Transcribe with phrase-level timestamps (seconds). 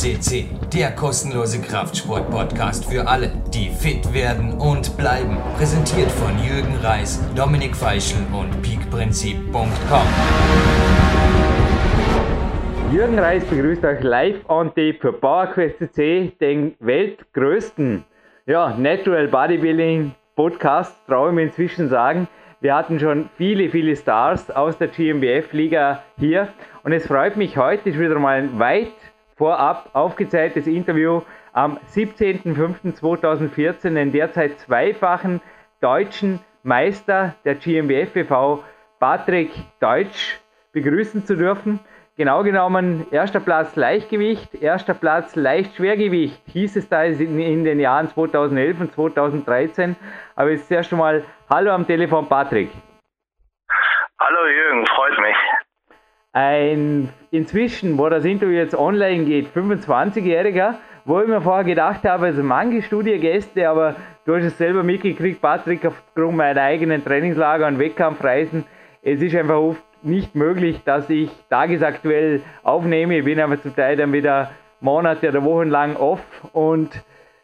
[0.00, 5.36] FCC, der kostenlose Kraftsport-Podcast für alle, die fit werden und bleiben.
[5.58, 10.06] Präsentiert von Jürgen Reis, Dominik Feischl und peakprinzip.com.
[12.90, 18.02] Jürgen Reis begrüßt euch live on tape für PowerQuest CC, den weltgrößten
[18.46, 22.26] ja, Natural Bodybuilding Podcast, traue ich mir inzwischen sagen.
[22.62, 26.48] Wir hatten schon viele, viele Stars aus der GmbF-Liga hier
[26.84, 28.92] und es freut mich, heute ist wieder mal ein weit
[29.40, 31.22] vorab aufgezeichnete Interview
[31.54, 35.40] am 17.05.2014 den derzeit zweifachen
[35.80, 38.62] deutschen Meister der GmbF e.V.
[38.98, 40.38] Patrick Deutsch
[40.72, 41.80] begrüßen zu dürfen.
[42.18, 48.78] Genau genommen, erster Platz Leichtgewicht, erster Platz Leichtschwergewicht, hieß es da in den Jahren 2011
[48.78, 49.96] und 2013.
[50.36, 52.68] Aber jetzt zuerst einmal Hallo am Telefon, Patrick.
[54.20, 55.36] Hallo Jürgen, freut mich
[56.32, 62.26] ein inzwischen, wo das Interview jetzt online geht, 25-Jähriger, wo ich mir vorher gedacht habe,
[62.26, 67.78] also manche Studiengäste, aber du hast es selber mitgekriegt, Patrick, aufgrund meiner eigenen Trainingslager und
[67.78, 68.64] Wettkampfreisen,
[69.02, 73.18] es ist einfach oft nicht möglich, dass ich tagesaktuell aufnehme.
[73.18, 74.50] Ich bin aber zum Teil dann wieder
[74.80, 76.20] Monate oder Wochen lang off
[76.52, 76.90] und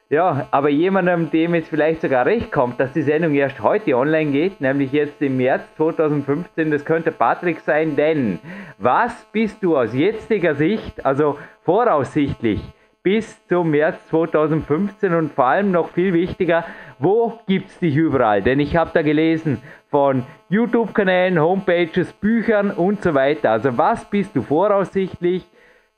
[0.09, 4.31] ja, aber jemandem, dem es vielleicht sogar recht kommt, dass die Sendung erst heute online
[4.31, 8.39] geht, nämlich jetzt im März 2015, das könnte Patrick sein, denn
[8.79, 12.61] was bist du aus jetziger Sicht, also voraussichtlich,
[13.03, 16.65] bis zum März 2015 und vor allem noch viel wichtiger,
[16.99, 18.43] wo gibt es dich überall?
[18.43, 23.51] Denn ich habe da gelesen von YouTube-Kanälen, Homepages, Büchern und so weiter.
[23.51, 25.47] Also was bist du voraussichtlich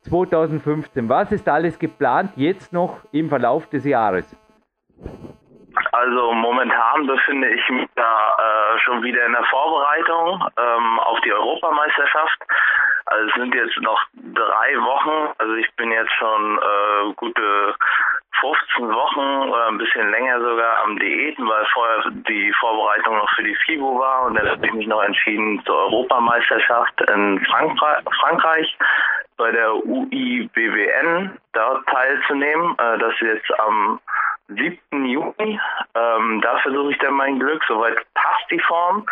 [0.08, 1.08] 2015.
[1.08, 4.36] Was ist alles geplant jetzt noch im Verlauf des Jahres?
[5.92, 11.32] Also momentan befinde ich mich da äh, schon wieder in der Vorbereitung ähm, auf die
[11.32, 12.38] Europameisterschaft.
[13.06, 15.32] Also es sind jetzt noch drei Wochen.
[15.38, 17.74] Also ich bin jetzt schon äh, gute
[18.40, 23.42] 15 Wochen oder ein bisschen länger sogar am Diäten, weil vorher die Vorbereitung noch für
[23.42, 28.76] die FIBO war und dann habe ich mich noch entschieden zur Europameisterschaft in Frankreich
[29.36, 32.76] bei der UIBWN dort teilzunehmen.
[32.78, 34.00] Äh, das ist jetzt am
[34.48, 35.04] 7.
[35.04, 35.60] Juni.
[35.94, 37.62] Ähm, da versuche ich dann mein Glück.
[37.68, 39.06] Soweit passt die Form.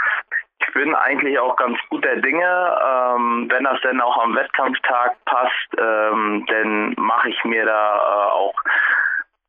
[0.58, 2.42] Ich bin eigentlich auch ganz guter Dinge.
[2.44, 8.30] Ähm, wenn das dann auch am Wettkampftag passt, ähm, dann mache ich mir da äh,
[8.32, 8.54] auch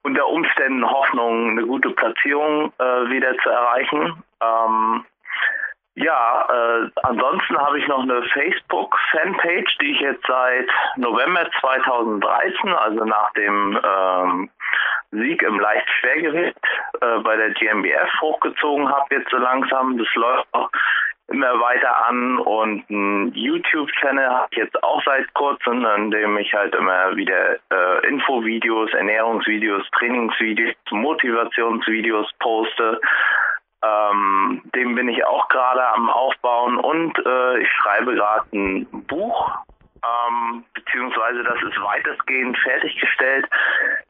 [0.07, 4.23] unter Umständen Hoffnung, eine gute Platzierung äh, wieder zu erreichen.
[4.41, 5.06] Ähm,
[5.95, 13.03] ja, äh, ansonsten habe ich noch eine Facebook-Fanpage, die ich jetzt seit November 2013, also
[13.03, 14.50] nach dem ähm,
[15.12, 16.57] Sieg im Leichtschwergewicht
[17.01, 19.97] äh, bei der GmbF hochgezogen habe, jetzt so langsam.
[19.97, 20.69] Das läuft auch
[21.29, 26.53] immer weiter an und ein YouTube-Channel habe ich jetzt auch seit kurzem, in dem ich
[26.53, 33.01] halt immer wieder äh, Infovideos, Ernährungsvideos, Trainingsvideos, Motivationsvideos poste.
[33.83, 39.51] Ähm, dem bin ich auch gerade am Aufbauen und äh, ich schreibe gerade ein Buch,
[40.03, 43.45] ähm, beziehungsweise das ist weitestgehend fertiggestellt,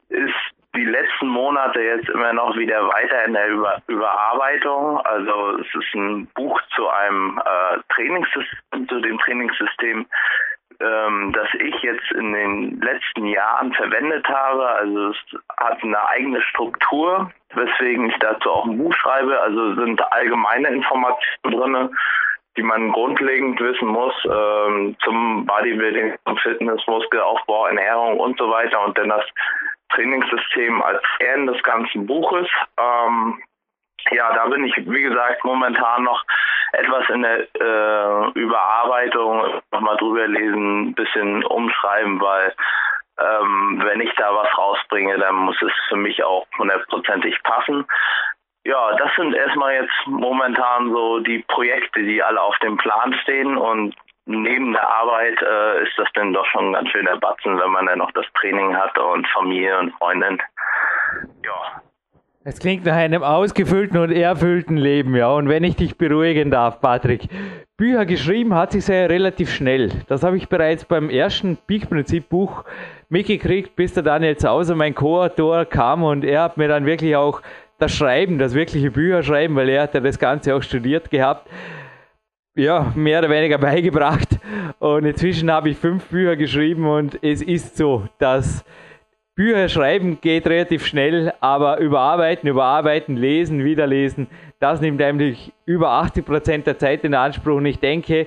[0.09, 5.00] ist die letzten Monate jetzt immer noch wieder weiter in der Über Überarbeitung.
[5.02, 10.06] Also es ist ein Buch zu einem äh, Trainingssystem, zu dem Trainingssystem,
[10.80, 14.68] ähm, das ich jetzt in den letzten Jahren verwendet habe.
[14.68, 15.18] Also es
[15.58, 19.40] hat eine eigene Struktur, weswegen ich dazu auch ein Buch schreibe.
[19.42, 21.98] Also sind allgemeine Informationen drin,
[22.56, 28.84] die man grundlegend wissen muss ähm, zum Bodybuilding, zum Fitness, Muskelaufbau, Ernährung und so weiter.
[28.84, 29.26] Und dann das
[29.90, 32.48] Trainingssystem als Kern des ganzen Buches.
[32.80, 33.42] Ähm,
[34.12, 36.24] ja, da bin ich, wie gesagt, momentan noch
[36.74, 42.53] etwas in der äh, Überarbeitung, nochmal drüber lesen, ein bisschen umschreiben, weil
[43.20, 47.86] ähm, wenn ich da was rausbringe, dann muss es für mich auch hundertprozentig passen.
[48.64, 53.58] Ja, das sind erstmal jetzt momentan so die Projekte, die alle auf dem Plan stehen
[53.58, 53.96] und
[54.28, 57.88] neben der Arbeit äh, ist das dann doch schon ein ganz schöner Batzen, wenn man
[57.88, 60.41] dann noch das Training hat und Familie und Freundin.
[61.44, 61.82] Ja,
[62.50, 65.29] es klingt nach einem ausgefüllten und erfüllten Leben, ja.
[65.34, 67.28] Und wenn ich dich beruhigen darf, Patrick,
[67.76, 69.91] Bücher geschrieben hat sich sehr relativ schnell.
[70.08, 72.64] Das habe ich bereits beim ersten Peak-Prinzip-Buch
[73.09, 77.41] mitgekriegt, bis der Daniel Zauser, mein Co-Autor, kam und er hat mir dann wirklich auch
[77.80, 81.50] das Schreiben, das wirkliche Bücherschreiben, weil er hat ja das Ganze auch studiert gehabt,
[82.58, 84.38] ja, mehr oder weniger beigebracht.
[84.80, 88.66] Und inzwischen habe ich fünf Bücher geschrieben und es ist so, dass
[89.36, 94.28] Bücher schreiben geht relativ schnell, aber überarbeiten, überarbeiten, lesen, wiederlesen,
[94.59, 97.58] das nimmt eigentlich über 80% der Zeit in Anspruch.
[97.58, 98.26] Und ich denke,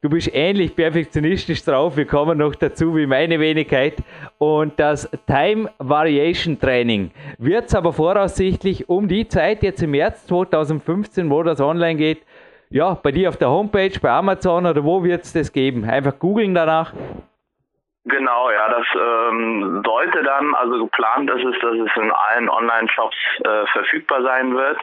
[0.00, 3.96] du bist ähnlich perfektionistisch drauf, wir kommen noch dazu wie meine Wenigkeit.
[4.38, 10.24] Und das Time Variation Training wird es aber voraussichtlich um die Zeit, jetzt im März
[10.26, 12.22] 2015, wo das online geht,
[12.74, 15.88] ja, bei dir auf der Homepage, bei Amazon oder wo wird es das geben?
[15.88, 16.92] Einfach googeln danach.
[18.04, 23.16] Genau, ja, das ähm, sollte dann, also geplant ist es, dass es in allen Online-Shops
[23.44, 24.78] äh, verfügbar sein wird.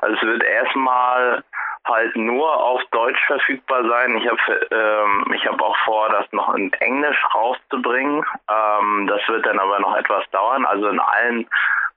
[0.00, 1.44] Also es wird erstmal
[1.84, 4.16] halt nur auf Deutsch verfügbar sein.
[4.16, 4.38] Ich habe
[4.70, 8.24] ähm, ich habe auch vor, das noch in Englisch rauszubringen.
[8.50, 10.64] Ähm, das wird dann aber noch etwas dauern.
[10.64, 11.46] Also in allen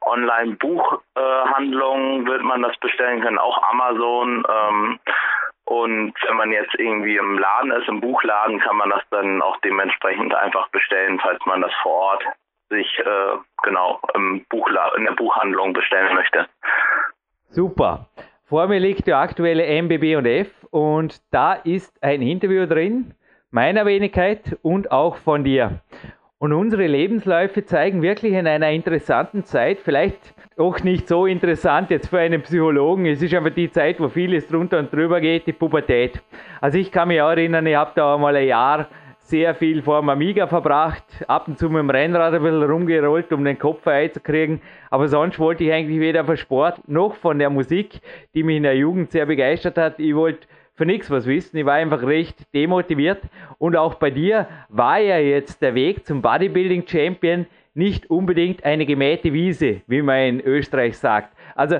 [0.02, 4.46] Online-Buchhandlungen äh, wird man das bestellen können, auch Amazon.
[4.48, 5.00] Ähm,
[5.68, 9.58] und wenn man jetzt irgendwie im Laden ist, im Buchladen, kann man das dann auch
[9.58, 12.24] dementsprechend einfach bestellen, falls man das vor Ort
[12.70, 16.48] sich äh, genau im Buchla in der Buchhandlung bestellen möchte.
[17.50, 18.08] Super.
[18.46, 23.14] Vor mir liegt der aktuelle MBB und F und da ist ein Interview drin,
[23.52, 25.82] meiner Wenigkeit und auch von dir.
[26.40, 32.10] Und unsere Lebensläufe zeigen wirklich in einer interessanten Zeit, vielleicht auch nicht so interessant jetzt
[32.10, 33.08] für einen Psychologen.
[33.08, 36.22] Es ist einfach die Zeit, wo vieles drunter und drüber geht, die Pubertät.
[36.62, 38.88] Also ich kann mich auch erinnern, ich habe da mal ein Jahr
[39.18, 43.34] sehr viel vor dem Amiga verbracht, ab und zu mit dem Rennrad ein bisschen rumgerollt,
[43.34, 44.62] um den Kopf frei zu kriegen.
[44.92, 48.00] Aber sonst wollte ich eigentlich weder von Sport noch von der Musik,
[48.36, 50.00] die mich in der Jugend sehr begeistert hat.
[50.00, 51.58] Ich wollte für nichts was wissen.
[51.58, 53.24] Ich war einfach recht demotiviert.
[53.58, 58.86] Und auch bei dir war ja jetzt der Weg zum Bodybuilding Champion nicht unbedingt eine
[58.86, 61.36] gemähte Wiese, wie man in Österreich sagt.
[61.56, 61.80] Also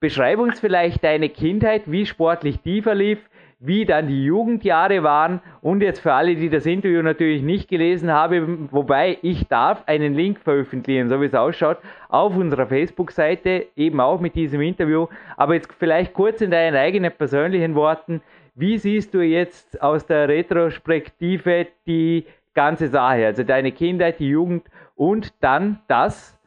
[0.00, 3.18] beschreib uns vielleicht deine Kindheit, wie sportlich die verlief,
[3.60, 8.10] wie dann die Jugendjahre waren und jetzt für alle, die das Interview natürlich nicht gelesen
[8.10, 11.76] haben, wobei ich darf einen Link veröffentlichen, so wie es ausschaut,
[12.08, 15.08] auf unserer Facebook-Seite, eben auch mit diesem Interview.
[15.36, 18.22] Aber jetzt vielleicht kurz in deinen eigenen persönlichen Worten,
[18.54, 22.24] wie siehst du jetzt aus der Retrospektive die
[22.54, 24.66] ganze Sache, also deine Kindheit, die Jugend
[24.96, 26.38] und dann das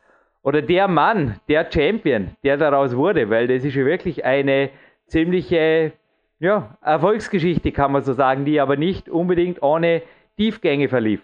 [0.41, 4.71] oder der Mann, der Champion, der daraus wurde, weil das ist ja wirklich eine
[5.07, 5.93] ziemliche
[6.43, 10.01] ja, Erfolgsgeschichte, kann man so sagen, die aber nicht unbedingt ohne
[10.35, 11.21] Tiefgänge verlief.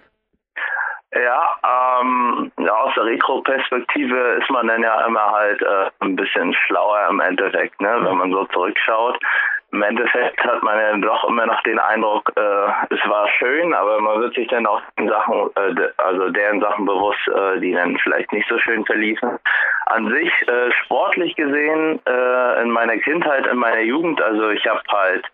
[1.14, 6.54] Ja, ähm, ja, aus der Retro-Perspektive ist man dann ja immer halt äh, ein bisschen
[6.54, 9.20] schlauer im Endeffekt, ne, wenn man so zurückschaut
[9.72, 14.00] im Endeffekt hat man ja doch immer noch den Eindruck, äh, es war schön, aber
[14.00, 17.98] man wird sich dann auch den Sachen, äh, also deren Sachen bewusst, äh, die dann
[17.98, 19.38] vielleicht nicht so schön verliefen.
[19.86, 24.82] An sich äh, sportlich gesehen äh, in meiner Kindheit, in meiner Jugend, also ich habe
[24.92, 25.26] halt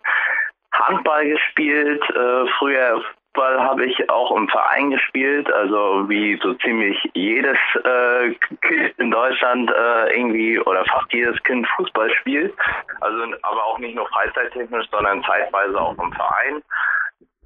[0.72, 3.02] Handball gespielt, äh, früher
[3.36, 8.30] Fußball habe ich auch im Verein gespielt, also wie so ziemlich jedes äh,
[8.62, 12.54] Kind in Deutschland äh, irgendwie oder fast jedes Kind Fußball spielt.
[13.00, 16.62] Also aber auch nicht nur freizeittechnisch, sondern zeitweise auch im Verein.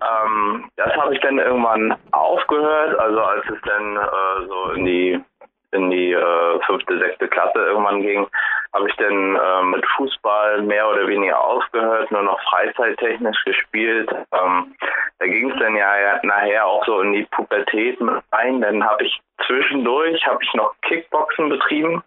[0.00, 5.20] Ähm, das habe ich dann irgendwann aufgehört, also als es dann äh, so in die
[5.72, 8.26] in die äh, fünfte, sechste Klasse irgendwann ging,
[8.72, 14.11] habe ich dann äh, mit Fußball mehr oder weniger aufgehört, nur noch freizeittechnisch gespielt.
[14.32, 14.75] Ähm,
[15.19, 17.99] da ging es dann ja nachher auch so in die Pubertät
[18.32, 18.61] rein.
[18.61, 22.02] Dann habe ich zwischendurch habe ich noch Kickboxen betrieben,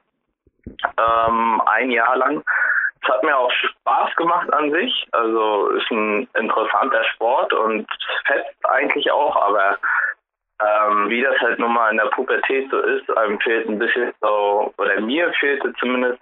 [0.97, 2.43] ähm, ein Jahr lang.
[3.01, 5.07] Es hat mir auch Spaß gemacht an sich.
[5.11, 7.85] Also ist ein interessanter Sport und
[8.25, 9.77] fest eigentlich auch, aber
[10.63, 14.13] ähm, wie das halt nun mal in der Pubertät so ist, einem fehlt ein bisschen
[14.21, 16.19] so, oder mir fehlte zumindest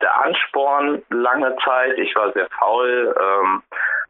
[0.00, 1.96] der Ansporn lange Zeit.
[1.98, 3.62] Ich war sehr faul, ähm,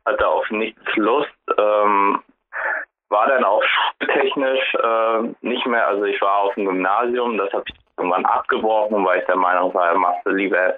[0.07, 2.23] hatte auf nichts Lust, ähm,
[3.09, 7.65] war dann auch schultechnisch äh, nicht mehr, also ich war auf dem Gymnasium, das habe
[7.69, 10.75] ich irgendwann abgebrochen, weil ich der Meinung war, machst du lieber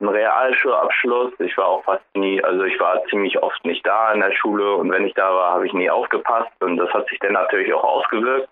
[0.00, 1.32] einen Realschulabschluss.
[1.38, 4.74] Ich war auch fast nie, also ich war ziemlich oft nicht da in der Schule
[4.74, 7.72] und wenn ich da war, habe ich nie aufgepasst und das hat sich dann natürlich
[7.72, 8.48] auch ausgewirkt.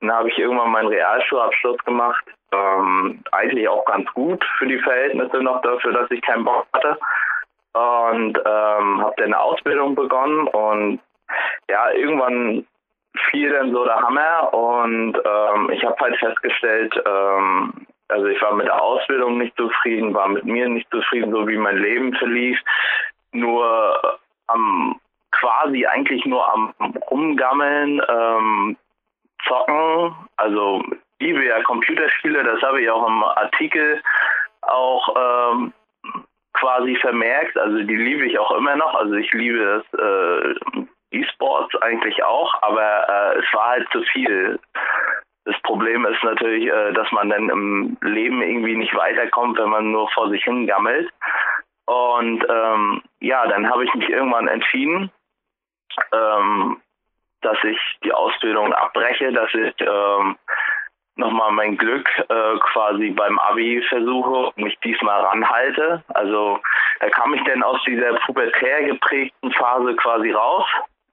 [0.00, 2.24] Dann habe ich irgendwann meinen Realschulabschluss gemacht.
[2.52, 6.98] Ähm, eigentlich auch ganz gut für die Verhältnisse noch dafür, dass ich keinen Bock hatte.
[7.74, 11.00] Und ähm, habe dann eine Ausbildung begonnen und
[11.70, 12.66] ja, irgendwann
[13.30, 18.54] fiel dann so der Hammer und ähm, ich habe halt festgestellt, ähm, also ich war
[18.54, 22.58] mit der Ausbildung nicht zufrieden, war mit mir nicht zufrieden, so wie mein Leben verlief.
[23.32, 25.00] Nur am
[25.32, 26.74] quasi eigentlich nur am
[27.10, 28.76] Rumgammeln, ähm,
[29.46, 30.82] zocken, also
[31.18, 34.02] liebe ja Computerspiele, das habe ich auch im Artikel
[34.62, 35.72] auch ähm,
[36.52, 40.54] quasi vermerkt, also die liebe ich auch immer noch, also ich liebe das äh,
[41.10, 44.60] E-Sports eigentlich auch, aber äh, es war halt zu viel.
[45.44, 49.90] Das Problem ist natürlich, äh, dass man dann im Leben irgendwie nicht weiterkommt, wenn man
[49.90, 51.10] nur vor sich hin gammelt.
[51.86, 55.10] Und ähm, ja, dann habe ich mich irgendwann entschieden,
[56.12, 56.80] ähm,
[57.40, 60.36] dass ich die Ausbildung abbreche, dass ich ähm,
[61.16, 66.02] nochmal mein Glück äh, quasi beim Abi versuche und mich diesmal ranhalte.
[66.14, 66.60] Also
[67.00, 70.64] da kam ich dann aus dieser pubertär geprägten Phase quasi raus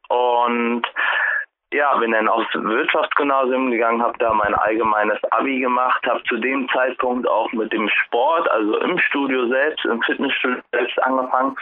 [0.08, 0.84] und
[1.72, 6.68] ja, bin dann aufs Wirtschaftsgymnasium gegangen, habe da mein allgemeines Abi gemacht, habe zu dem
[6.70, 11.56] Zeitpunkt auch mit dem Sport, also im Studio selbst, im Fitnessstudio selbst angefangen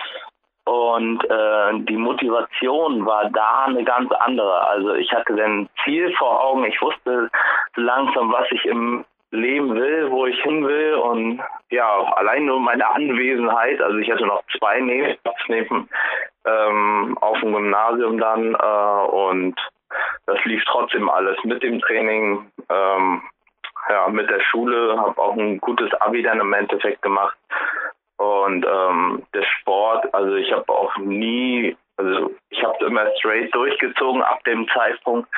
[0.67, 4.67] und äh, die Motivation war da eine ganz andere.
[4.67, 6.65] Also ich hatte ein Ziel vor Augen.
[6.65, 7.29] Ich wusste
[7.75, 10.95] langsam, was ich im Leben will, wo ich hin will.
[10.95, 13.81] Und ja, allein nur meine Anwesenheit.
[13.81, 15.87] Also ich hatte noch zwei Nebenjobs neben
[16.45, 18.53] ähm, auf dem Gymnasium dann.
[18.53, 19.55] Äh, und
[20.25, 22.51] das lief trotzdem alles mit dem Training.
[22.69, 23.21] Ähm,
[23.89, 27.37] ja, mit der Schule, habe auch ein gutes Abi dann im Endeffekt gemacht.
[28.17, 34.23] Und ähm, der Sport, also ich habe auch nie, also ich habe immer straight durchgezogen
[34.23, 35.29] ab dem Zeitpunkt.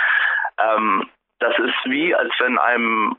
[0.58, 1.08] Ähm,
[1.39, 3.18] das ist wie, als wenn einem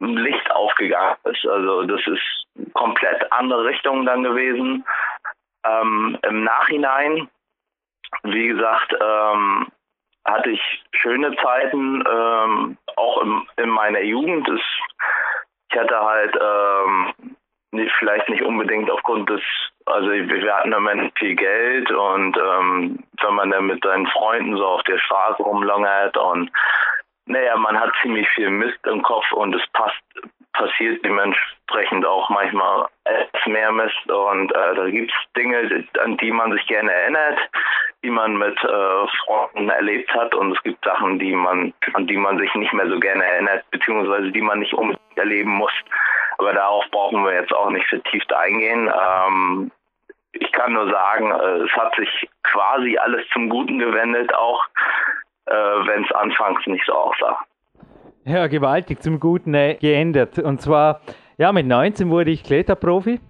[0.00, 1.46] ein Licht aufgegangen ist.
[1.46, 4.84] Also das ist komplett andere Richtung dann gewesen.
[5.64, 7.28] Ähm, Im Nachhinein,
[8.22, 9.68] wie gesagt, ähm,
[10.28, 14.48] hatte ich schöne Zeiten, ähm, auch im, in meiner Jugend.
[14.48, 14.60] Es,
[15.70, 17.14] ich hatte halt ähm,
[17.72, 19.42] nicht, vielleicht nicht unbedingt aufgrund des,
[19.86, 24.56] also wir hatten im Moment viel Geld und ähm, wenn man dann mit seinen Freunden
[24.56, 26.50] so auf der Straße rumlungert und
[27.26, 30.00] naja, man hat ziemlich viel Mist im Kopf und es passt,
[30.54, 36.52] passiert dementsprechend auch manchmal etwas mehr Mist und äh, da gibt's Dinge, an die man
[36.52, 37.38] sich gerne erinnert,
[38.04, 42.16] die man mit äh, Freunden erlebt hat und es gibt Sachen, die man, an die
[42.16, 45.72] man sich nicht mehr so gerne erinnert, beziehungsweise die man nicht unbedingt erleben muss.
[46.38, 48.88] Aber darauf brauchen wir jetzt auch nicht vertieft eingehen.
[48.88, 49.72] Ähm,
[50.32, 54.64] ich kann nur sagen, äh, es hat sich quasi alles zum Guten gewendet, auch
[55.46, 57.40] äh, wenn es anfangs nicht so aussah.
[58.24, 60.38] Ja, gewaltig zum Guten äh, geändert.
[60.38, 61.00] Und zwar,
[61.36, 63.20] ja, mit 19 wurde ich Kletterprofi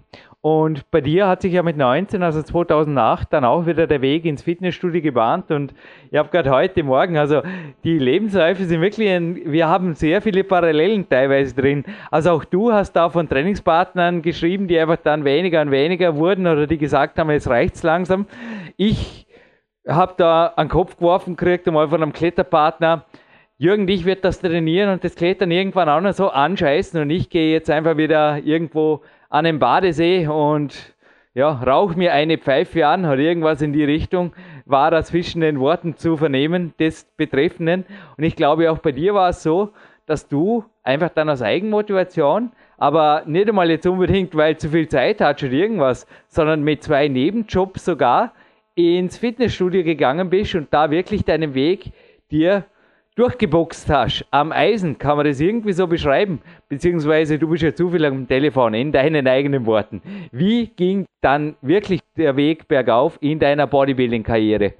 [0.41, 4.25] und bei dir hat sich ja mit 19, also 2008, dann auch wieder der Weg
[4.25, 5.51] ins Fitnessstudio gebahnt.
[5.51, 5.75] Und
[6.13, 7.43] ich habe gerade heute Morgen, also
[7.83, 11.85] die Lebensläufe sind wirklich, ein, wir haben sehr viele Parallelen teilweise drin.
[12.13, 16.47] Also auch du hast da von Trainingspartnern geschrieben, die einfach dann weniger und weniger wurden
[16.47, 18.27] oder die gesagt haben, jetzt reicht's langsam.
[18.77, 19.27] Ich
[19.89, 23.05] habe da einen Kopf geworfen gekriegt, einmal von einem Kletterpartner.
[23.57, 27.29] Jürgen, dich wird das trainieren und das Klettern irgendwann auch noch so anscheißen und ich
[27.29, 30.95] gehe jetzt einfach wieder irgendwo an den Badesee und
[31.35, 34.33] ja, rauch mir eine Pfeife an oder irgendwas in die Richtung,
[34.65, 37.85] war da zwischen den Worten zu vernehmen des Betreffenden.
[38.17, 39.71] Und ich glaube, auch bei dir war es so,
[40.07, 45.21] dass du einfach dann aus Eigenmotivation, aber nicht einmal jetzt unbedingt, weil zu viel Zeit
[45.21, 48.33] hat oder irgendwas, sondern mit zwei Nebenjobs sogar
[48.75, 51.93] ins Fitnessstudio gegangen bist und da wirklich deinen Weg
[52.31, 52.65] dir
[53.19, 56.41] durchgeboxt hast am Eisen, kann man das irgendwie so beschreiben?
[56.69, 60.01] Beziehungsweise du bist ja zu viel am Telefon, in deinen eigenen Worten.
[60.31, 64.75] Wie ging dann wirklich der Weg bergauf in deiner Bodybuilding-Karriere?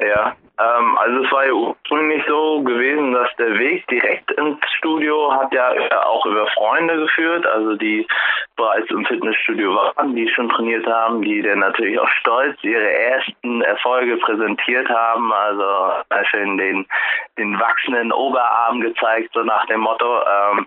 [0.00, 5.32] Ja, ähm, also es war ja ursprünglich so gewesen, dass der Weg direkt ins Studio
[5.32, 5.72] hat ja
[6.04, 8.06] auch über Freunde geführt, also die
[8.56, 13.62] bereits im Fitnessstudio waren, die schon trainiert haben, die dann natürlich auch stolz ihre ersten
[13.62, 15.92] Erfolge präsentiert haben, also
[16.30, 16.86] schön den,
[17.38, 20.66] den wachsenden Oberarm gezeigt, so nach dem Motto, ähm,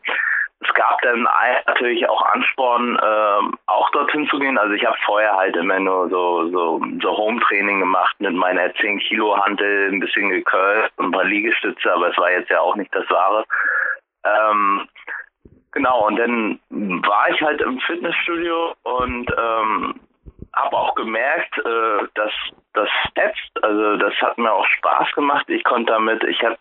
[0.68, 1.28] es gab dann
[1.66, 4.58] natürlich auch Ansporn, ähm, auch dorthin zu gehen.
[4.58, 9.00] Also ich habe vorher halt immer nur so so, so Home-Training gemacht mit meiner 10
[9.00, 12.94] Kilo Hantel, ein bisschen gekürzt, ein paar Liegestütze, aber es war jetzt ja auch nicht
[12.94, 13.46] das Wahre.
[14.24, 14.88] Ähm,
[15.72, 19.96] genau, und dann war ich halt im Fitnessstudio und ähm,
[20.54, 22.32] habe auch gemerkt, äh, dass
[22.74, 23.64] das fetzt.
[23.64, 25.46] Also das hat mir auch Spaß gemacht.
[25.50, 26.58] Ich konnte damit, ich habe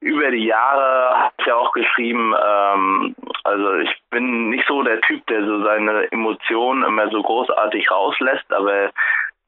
[0.00, 3.14] über die Jahre hat ja auch geschrieben, ähm,
[3.44, 8.52] also ich bin nicht so der Typ, der so seine Emotionen immer so großartig rauslässt,
[8.52, 8.90] aber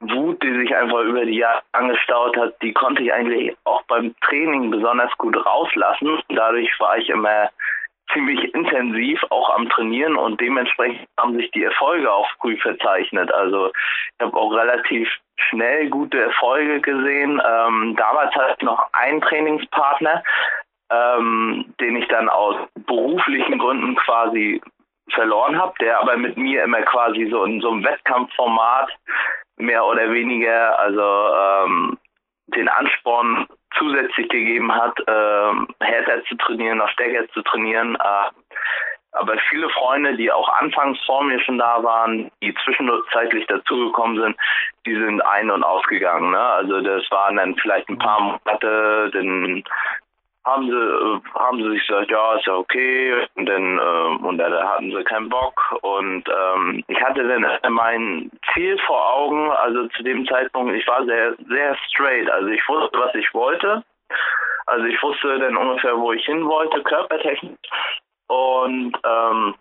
[0.01, 4.15] Wut, die sich einfach über die Jahre angestaut hat, die konnte ich eigentlich auch beim
[4.21, 6.19] Training besonders gut rauslassen.
[6.29, 7.49] Dadurch war ich immer
[8.11, 13.31] ziemlich intensiv auch am Trainieren und dementsprechend haben sich die Erfolge auch früh verzeichnet.
[13.31, 15.07] Also ich habe auch relativ
[15.49, 17.41] schnell gute Erfolge gesehen.
[17.45, 20.23] Ähm, damals hatte ich noch einen Trainingspartner,
[20.91, 22.55] ähm, den ich dann aus
[22.85, 24.61] beruflichen Gründen quasi
[25.09, 28.89] verloren habe, der aber mit mir immer quasi so in so einem Wettkampfformat
[29.57, 31.97] mehr oder weniger, also ähm,
[32.55, 37.95] den Ansporn zusätzlich gegeben hat, ähm, härter zu trainieren, noch stärker zu trainieren.
[37.95, 38.29] Äh,
[39.13, 44.37] aber viele Freunde, die auch anfangs vor mir schon da waren, die zwischenzeitlich dazugekommen sind,
[44.85, 46.31] die sind ein- und ausgegangen.
[46.31, 46.39] Ne?
[46.39, 49.63] Also das waren dann vielleicht ein paar Monate, dann
[50.45, 54.37] haben sie, äh, haben sie sich gesagt, ja, ist ja okay, und dann, äh, und
[54.39, 59.87] dann hatten sie keinen Bock und ähm, ich hatte dann mein Ziel vor Augen, also
[59.89, 63.83] zu dem Zeitpunkt, ich war sehr, sehr straight, also ich wusste, was ich wollte,
[64.65, 67.59] also ich wusste dann ungefähr, wo ich hin wollte, körpertechnisch
[68.31, 69.55] und ähm,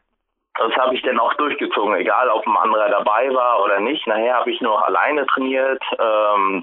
[0.55, 4.07] das habe ich dann auch durchgezogen, egal ob ein anderer dabei war oder nicht.
[4.07, 5.83] Nachher habe ich nur alleine trainiert.
[5.99, 6.63] Ähm,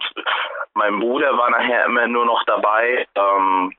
[0.74, 3.06] mein Bruder war nachher immer nur noch dabei.
[3.16, 3.74] Ähm,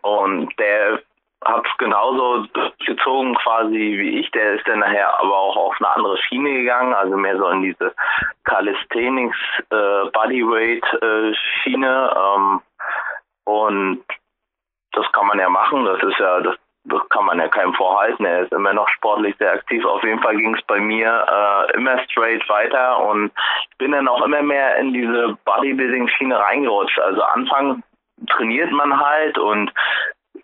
[0.00, 1.02] und der
[1.44, 2.46] hat es genauso
[2.86, 4.30] gezogen quasi wie ich.
[4.30, 7.62] Der ist dann nachher aber auch auf eine andere Schiene gegangen, also mehr so in
[7.62, 7.94] diese
[8.44, 9.36] Calisthenics
[9.70, 12.16] äh, Bodyweight äh, Schiene.
[12.16, 12.62] Ähm,
[13.44, 14.04] und
[14.92, 15.84] das kann man ja machen.
[15.84, 16.65] Das ist ja das das
[17.10, 18.24] kann man ja keinem vorhalten.
[18.24, 19.84] Er ist immer noch sportlich sehr aktiv.
[19.84, 23.32] Auf jeden Fall ging es bei mir äh, immer straight weiter und
[23.70, 26.98] ich bin dann auch immer mehr in diese Bodybuilding-Schiene reingerutscht.
[26.98, 27.82] Also Anfang
[28.28, 29.72] trainiert man halt und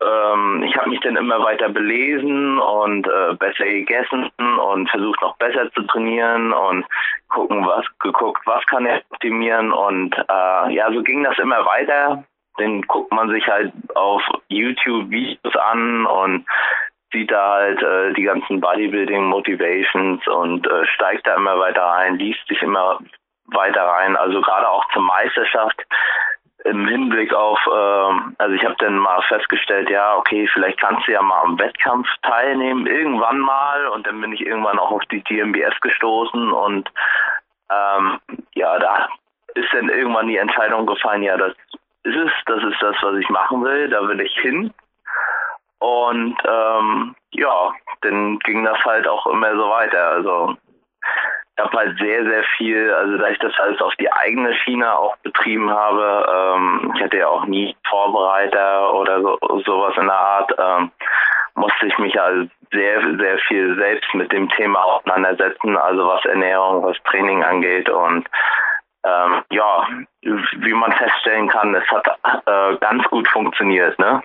[0.00, 5.36] ähm, ich habe mich dann immer weiter belesen und äh, besser gegessen und versucht noch
[5.36, 6.84] besser zu trainieren und
[7.28, 12.24] gucken, was geguckt, was kann er optimieren und äh, ja, so ging das immer weiter.
[12.58, 16.46] Dann guckt man sich halt auf YouTube Videos an und
[17.12, 22.16] sieht da halt äh, die ganzen Bodybuilding Motivations und äh, steigt da immer weiter rein,
[22.16, 22.98] liest sich immer
[23.46, 24.16] weiter rein.
[24.16, 25.80] Also gerade auch zur Meisterschaft
[26.64, 31.12] im Hinblick auf, äh, also ich habe dann mal festgestellt, ja, okay, vielleicht kannst du
[31.12, 33.88] ja mal am Wettkampf teilnehmen, irgendwann mal.
[33.88, 36.88] Und dann bin ich irgendwann auch auf die GmbS gestoßen und
[37.70, 38.20] ähm,
[38.54, 39.08] ja, da
[39.54, 41.54] ist dann irgendwann die Entscheidung gefallen, ja, das
[42.04, 44.72] ist es, das ist das, was ich machen will, da will ich hin.
[45.78, 50.10] Und ähm, ja, dann ging das halt auch immer so weiter.
[50.10, 50.56] Also
[51.56, 54.96] ich habe halt sehr, sehr viel, also da ich das alles auf die eigene Schiene
[54.96, 60.18] auch betrieben habe, ähm, ich hatte ja auch nie Vorbereiter oder so, sowas in der
[60.18, 60.90] Art, ähm,
[61.54, 66.84] musste ich mich also sehr, sehr viel selbst mit dem Thema auseinandersetzen, also was Ernährung,
[66.84, 68.26] was Training angeht und
[69.04, 69.86] ähm, ja,
[70.22, 72.06] wie man feststellen kann, es hat
[72.46, 74.22] äh, ganz gut funktioniert, ne?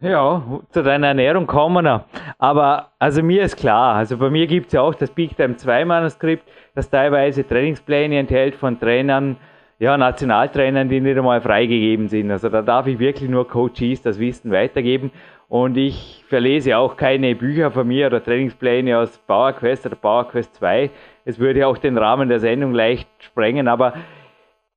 [0.00, 2.04] Ja, zu deiner Ernährung kommen wir.
[2.38, 5.56] Aber also mir ist klar, also bei mir gibt es ja auch das Big Time
[5.56, 6.42] 2 Manuskript,
[6.74, 9.36] das teilweise Trainingspläne enthält von Trainern,
[9.78, 12.32] ja, Nationaltrainern, die nicht einmal freigegeben sind.
[12.32, 15.12] Also da darf ich wirklich nur Coaches das Wissen weitergeben.
[15.48, 20.26] Und ich verlese auch keine Bücher von mir oder Trainingspläne aus Power Quest oder Power
[20.26, 20.90] Quest 2.
[21.24, 23.94] Es würde auch den Rahmen der Sendung leicht sprengen, aber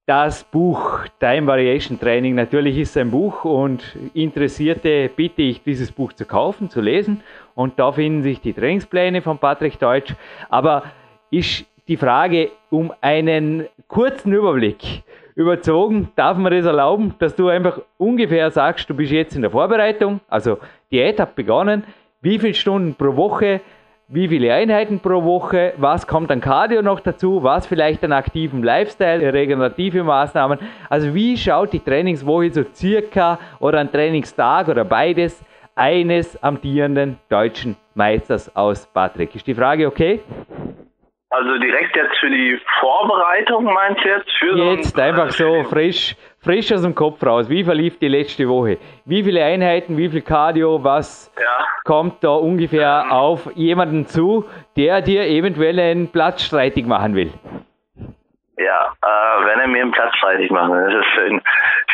[0.05, 6.13] das Buch Time Variation Training, natürlich ist ein Buch und Interessierte bitte ich, dieses Buch
[6.13, 7.21] zu kaufen, zu lesen
[7.55, 10.13] und da finden sich die Trainingspläne von Patrick Deutsch.
[10.49, 10.83] Aber
[11.31, 15.03] ist die Frage um einen kurzen Überblick
[15.33, 19.51] überzogen, darf man das erlauben, dass du einfach ungefähr sagst, du bist jetzt in der
[19.51, 20.59] Vorbereitung, also
[20.91, 21.83] Diät hat begonnen,
[22.21, 23.61] wie viele Stunden pro Woche
[24.07, 28.61] wie viele Einheiten pro Woche, was kommt an Cardio noch dazu, was vielleicht an aktiven
[28.61, 30.59] Lifestyle, regenerative Maßnahmen.
[30.89, 35.43] Also wie schaut die Trainingswoche so circa oder ein Trainingstag oder beides
[35.75, 39.33] eines amtierenden deutschen Meisters aus, Patrick?
[39.35, 40.21] Ist die Frage okay?
[41.31, 44.31] Also direkt jetzt für die Vorbereitung meinst du jetzt?
[44.39, 46.15] Für jetzt so einfach so frisch,
[46.45, 47.49] frisch aus dem Kopf raus.
[47.49, 48.77] Wie verlief die letzte Woche?
[49.05, 51.65] Wie viele Einheiten, wie viel Cardio, was ja.
[51.83, 53.11] kommt da ungefähr ähm.
[53.11, 54.45] auf jemanden zu,
[54.77, 57.33] der dir eventuell einen Platz streitig machen will?
[58.57, 61.41] Ja, äh, wenn er mir einen Platz streitig macht, das ist schön,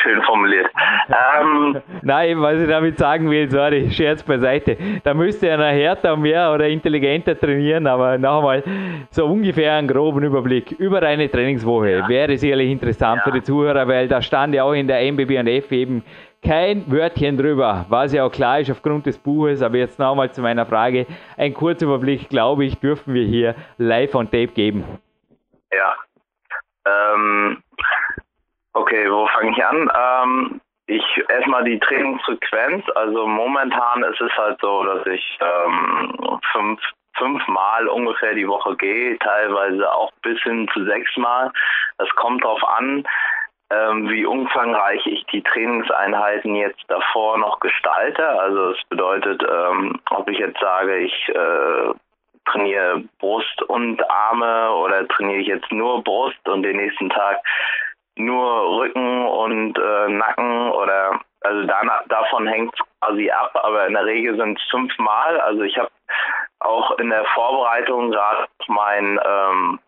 [0.02, 0.68] schön formuliert.
[1.10, 4.78] Ähm, Nein, was ich damit sagen will, sorry, Scherz beiseite.
[5.04, 8.64] Da müsste er noch härter, mehr oder intelligenter trainieren, aber noch einmal
[9.10, 12.10] so ungefähr einen groben Überblick über eine Trainingswoche ja.
[12.10, 13.24] wäre sicherlich interessant ja.
[13.24, 16.04] für die Zuhörer, weil da stand ja auch in der MBB und F eben
[16.44, 20.32] kein Wörtchen drüber, was ja auch klar ist aufgrund des Buches, aber jetzt noch einmal
[20.32, 21.06] zu meiner Frage.
[21.38, 24.84] Ein kurzer Überblick, glaube ich, dürfen wir hier live on tape geben.
[25.72, 25.94] Ja,
[26.86, 27.62] ähm,
[28.74, 29.92] okay, wo fange ich an?
[29.96, 32.86] Ähm, ich erstmal die Trainingsfrequenz.
[32.96, 36.82] Also momentan ist es halt so, dass ich ähm, fünf
[37.18, 41.52] fünfmal ungefähr die Woche gehe, teilweise auch bis hin zu sechsmal.
[41.98, 43.06] Das kommt darauf an,
[43.70, 48.28] ähm, wie umfangreich ich die Trainingseinheiten jetzt davor noch gestalte.
[48.28, 51.94] Also es bedeutet, ähm, ob ich jetzt sage, ich äh,
[52.46, 57.38] trainiere Brust und Arme oder trainiere ich jetzt nur Brust und den nächsten Tag
[58.18, 63.94] nur Rücken und äh, Nacken oder also danach, davon hängt es quasi ab, aber in
[63.94, 65.40] der Regel sind es fünfmal.
[65.42, 65.90] Also ich habe
[66.60, 69.80] auch in der Vorbereitung gerade mein ähm,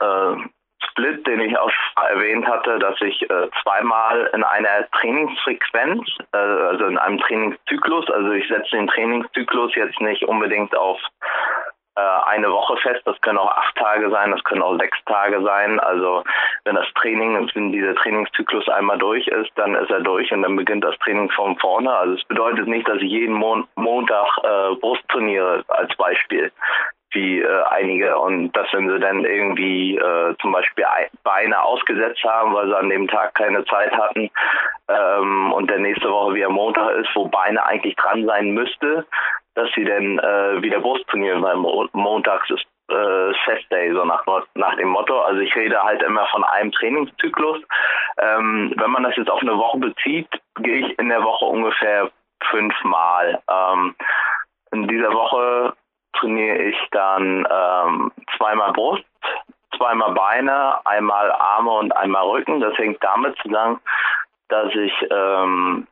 [0.00, 0.48] äh,
[0.88, 1.70] Split, den ich auch
[2.08, 8.32] erwähnt hatte, dass ich äh, zweimal in einer Trainingsfrequenz, äh, also in einem Trainingszyklus, also
[8.32, 11.00] ich setze den Trainingszyklus jetzt nicht unbedingt auf
[11.94, 15.42] äh, eine Woche fest, das können auch acht Tage sein, das können auch sechs Tage
[15.42, 15.78] sein.
[15.78, 16.24] Also
[16.64, 20.56] wenn das Training, wenn dieser Trainingszyklus einmal durch ist, dann ist er durch und dann
[20.56, 21.92] beginnt das Training von vorne.
[21.92, 26.52] Also es bedeutet nicht, dass ich jeden Mon Montag äh, Brust trainiere als Beispiel
[27.14, 30.84] wie äh, einige und dass wenn sie dann irgendwie äh, zum Beispiel
[31.24, 34.30] Beine ausgesetzt haben, weil sie an dem Tag keine Zeit hatten
[34.88, 39.06] ähm, und der nächste Woche wieder Montag ist, wo Beine eigentlich dran sein müsste,
[39.54, 41.56] dass sie dann äh, wieder Brust trainieren, weil
[41.92, 45.20] montags ist äh, Set Day, so nach, nach dem Motto.
[45.20, 47.58] Also ich rede halt immer von einem Trainingszyklus.
[48.18, 52.10] Ähm, wenn man das jetzt auf eine Woche bezieht, gehe ich in der Woche ungefähr
[52.50, 53.40] fünfmal.
[53.48, 53.94] Ähm,
[54.72, 55.74] in dieser Woche
[56.14, 59.04] trainiere ich dann ähm, zweimal Brust,
[59.76, 62.60] zweimal Beine, einmal Arme und einmal Rücken.
[62.60, 63.80] Das hängt damit zusammen,
[64.48, 65.86] dass ich ähm,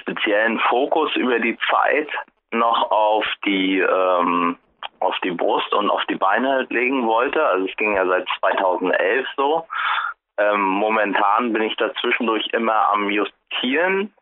[0.00, 2.08] speziellen Fokus über die Zeit
[2.50, 4.56] noch auf die ähm,
[5.00, 7.44] auf die Brust und auf die Beine legen wollte.
[7.46, 9.66] Also es ging ja seit 2011 so.
[10.38, 14.12] Ähm, momentan bin ich da zwischendurch immer am Justieren,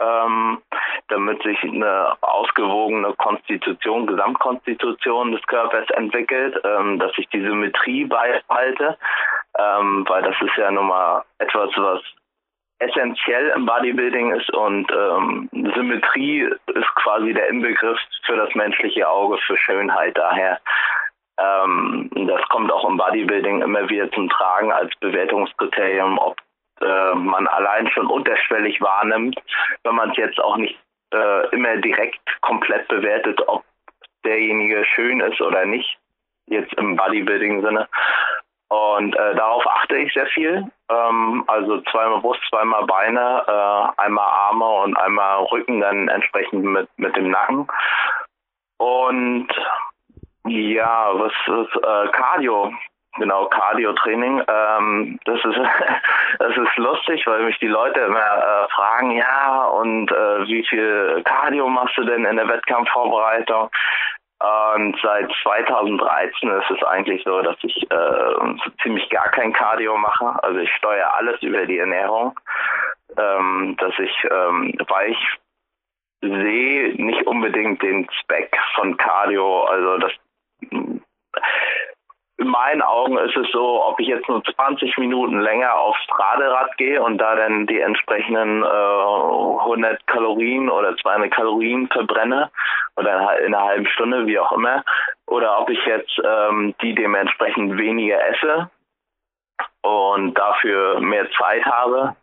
[0.00, 0.60] ähm,
[1.08, 8.98] damit sich eine ausgewogene Konstitution, Gesamtkonstitution des Körpers entwickelt, ähm, dass ich die Symmetrie beibehalte,
[9.58, 12.00] ähm, weil das ist ja nun mal etwas, was
[12.84, 19.38] essentiell im Bodybuilding ist und ähm, Symmetrie ist quasi der Inbegriff für das menschliche Auge,
[19.46, 20.16] für Schönheit.
[20.16, 20.60] Daher
[21.38, 26.36] ähm, das kommt auch im Bodybuilding immer wieder zum Tragen als Bewertungskriterium, ob
[26.80, 29.40] äh, man allein schon unterschwellig wahrnimmt,
[29.82, 30.78] wenn man es jetzt auch nicht
[31.12, 33.64] äh, immer direkt komplett bewertet, ob
[34.24, 35.98] derjenige schön ist oder nicht,
[36.46, 37.88] jetzt im Bodybuilding-Sinne.
[38.74, 40.64] Und äh, darauf achte ich sehr viel.
[40.90, 46.88] Ähm, also zweimal Brust, zweimal Beine, äh, einmal Arme und einmal Rücken, dann entsprechend mit,
[46.96, 47.68] mit dem Nacken.
[48.78, 49.48] Und
[50.46, 52.72] ja, was ist äh, Cardio?
[53.16, 54.42] Genau, Cardio-Training.
[54.48, 55.56] Ähm, das ist
[56.40, 61.22] das ist lustig, weil mich die Leute immer äh, fragen, ja, und äh, wie viel
[61.24, 63.70] Cardio machst du denn in der Wettkampfvorbereitung?
[64.40, 70.42] Und seit 2013 ist es eigentlich so, dass ich äh, ziemlich gar kein Cardio mache.
[70.42, 72.38] Also ich steuere alles über die Ernährung.
[73.16, 75.38] Ähm, dass ich, ähm, weil ich
[76.20, 80.12] sehe nicht unbedingt den Speck von Cardio, also das
[82.36, 86.76] in meinen Augen ist es so, ob ich jetzt nur 20 Minuten länger aufs Raderad
[86.76, 92.50] gehe und da dann die entsprechenden äh, 100 Kalorien oder 200 Kalorien verbrenne
[92.96, 94.84] oder in einer halben Stunde, wie auch immer,
[95.26, 98.70] oder ob ich jetzt ähm, die dementsprechend weniger esse
[99.82, 102.16] und dafür mehr Zeit habe.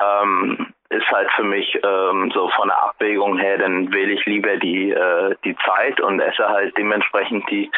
[0.00, 4.56] Ähm, ist halt für mich ähm, so von der Abwägung her, dann wähle ich lieber
[4.58, 7.70] die, äh, die Zeit und esse halt dementsprechend die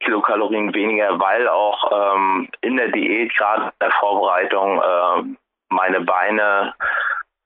[0.00, 5.36] Kilokalorien weniger, weil auch ähm, in der Diät, gerade in der Vorbereitung, äh,
[5.68, 6.74] meine Beine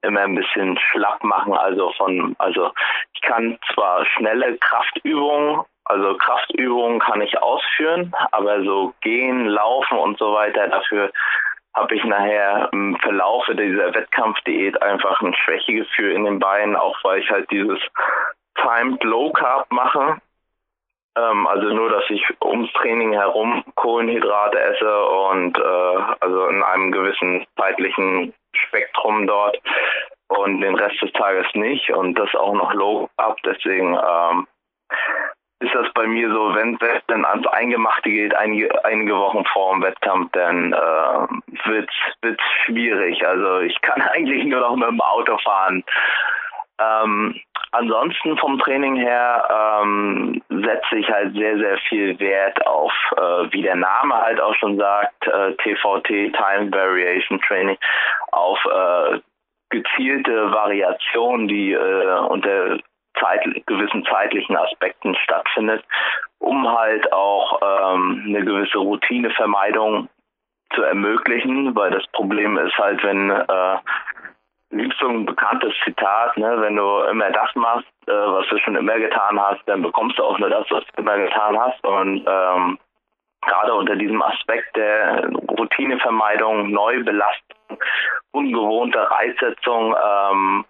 [0.03, 1.55] immer ein bisschen schlapp machen.
[1.55, 2.73] Also von, also
[3.15, 10.19] ich kann zwar schnelle Kraftübungen, also Kraftübungen kann ich ausführen, aber so gehen, laufen und
[10.19, 11.11] so weiter, dafür
[11.75, 17.21] habe ich nachher im Verlaufe dieser Wettkampfdiät einfach ein Schwächegefühl in den Beinen, auch weil
[17.21, 17.79] ich halt dieses
[18.57, 20.21] Timed Low Carb mache.
[21.17, 26.93] Ähm, also nur, dass ich ums Training herum Kohlenhydrate esse und äh, also in einem
[26.93, 29.59] gewissen zeitlichen Spektrum dort
[30.29, 33.39] und den Rest des Tages nicht und das auch noch Low Carb.
[33.45, 34.47] Deswegen ähm,
[35.61, 39.75] ist das bei mir so, wenn es dann ans Eingemachte geht, einige, einige Wochen vor
[39.75, 41.91] dem Wettkampf, dann äh, wird
[42.23, 43.27] es schwierig.
[43.27, 45.85] Also ich kann eigentlich nur noch mit dem Auto fahren.
[46.81, 47.41] Ähm,
[47.73, 53.63] ansonsten vom Training her ähm, setze ich halt sehr, sehr viel Wert auf, äh, wie
[53.63, 57.77] der Name halt auch schon sagt, äh, TVT, Time Variation Training,
[58.33, 59.21] auf äh,
[59.71, 62.79] gezielte Variationen, die äh, unter
[63.21, 65.85] Zeit, gewissen zeitlichen Aspekten stattfindet,
[66.39, 70.09] um halt auch ähm, eine gewisse Routinevermeidung
[70.75, 73.77] zu ermöglichen, weil das Problem ist halt, wenn äh,
[74.71, 78.77] liebst so ein bekanntes Zitat, ne, wenn du immer das machst, äh, was du schon
[78.77, 81.85] immer getan hast, dann bekommst du auch nur das, was du immer getan hast.
[81.85, 82.79] Und ähm,
[83.43, 85.29] gerade unter diesem Aspekt der
[85.59, 87.79] Routinevermeidung, Neubelastung,
[88.33, 90.65] ungewohnte Reizsetzung, ähm,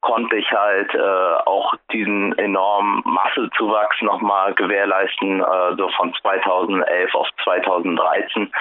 [0.00, 7.28] konnte ich halt äh, auch diesen enormen Massezuwachs nochmal gewährleisten, äh, so von 2011 auf
[7.42, 8.52] 2013.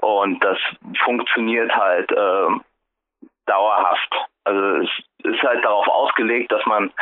[0.00, 0.56] Und das
[1.04, 2.46] funktioniert halt äh,
[3.46, 4.14] dauerhaft.
[4.44, 4.90] Also es
[5.24, 6.92] ist halt darauf ausgelegt, dass man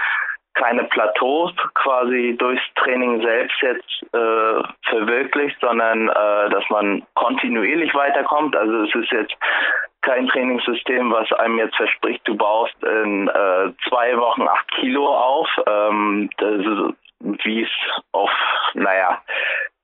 [0.54, 8.54] keine Plateaus quasi durchs Training selbst jetzt äh, verwirklicht, sondern äh, dass man kontinuierlich weiterkommt.
[8.54, 9.34] Also es ist jetzt
[10.02, 15.48] kein Trainingssystem, was einem jetzt verspricht, du baust in äh, zwei Wochen acht Kilo auf.
[15.66, 16.28] Ähm,
[17.44, 17.70] wie es
[18.12, 18.30] auf,
[18.74, 19.22] naja,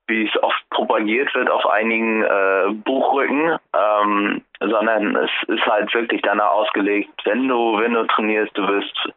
[0.09, 6.21] wie es oft propagiert wird auf einigen äh, Buchrücken, ähm, sondern es ist halt wirklich
[6.21, 9.09] danach ausgelegt, wenn du, wenn du trainierst, du wirst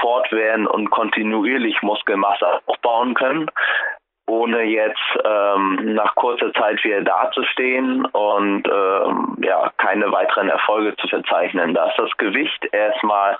[0.00, 3.50] fortwährend und kontinuierlich Muskelmasse aufbauen können,
[4.26, 11.08] ohne jetzt ähm, nach kurzer Zeit wieder dazustehen und ähm, ja keine weiteren Erfolge zu
[11.08, 11.74] verzeichnen.
[11.74, 13.38] Da ist das Gewicht erstmal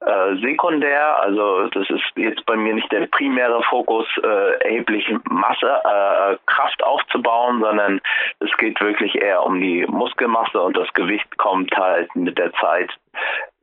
[0.00, 5.66] äh, sekundär, also das ist jetzt bei mir nicht der primäre Fokus, äh, erheblich Masse,
[5.66, 8.00] äh, Kraft aufzubauen, sondern
[8.38, 12.90] es geht wirklich eher um die Muskelmasse und das Gewicht kommt halt mit der Zeit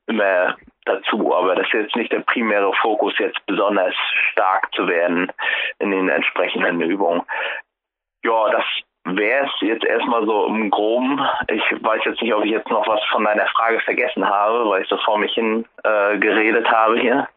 [0.06, 1.36] immer dazu.
[1.36, 3.96] Aber das ist jetzt nicht der primäre Fokus, jetzt besonders
[4.32, 5.32] stark zu werden
[5.80, 7.24] in den entsprechenden Übungen.
[8.24, 8.64] Ja, das
[9.16, 11.20] wäre es jetzt erstmal so im Groben.
[11.48, 14.82] Ich weiß jetzt nicht, ob ich jetzt noch was von deiner Frage vergessen habe, weil
[14.82, 17.28] ich so vor mich hin äh, geredet habe hier.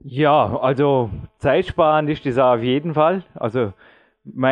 [0.00, 3.22] Ja, also zeitsparend ist das auf jeden Fall.
[3.34, 3.72] Also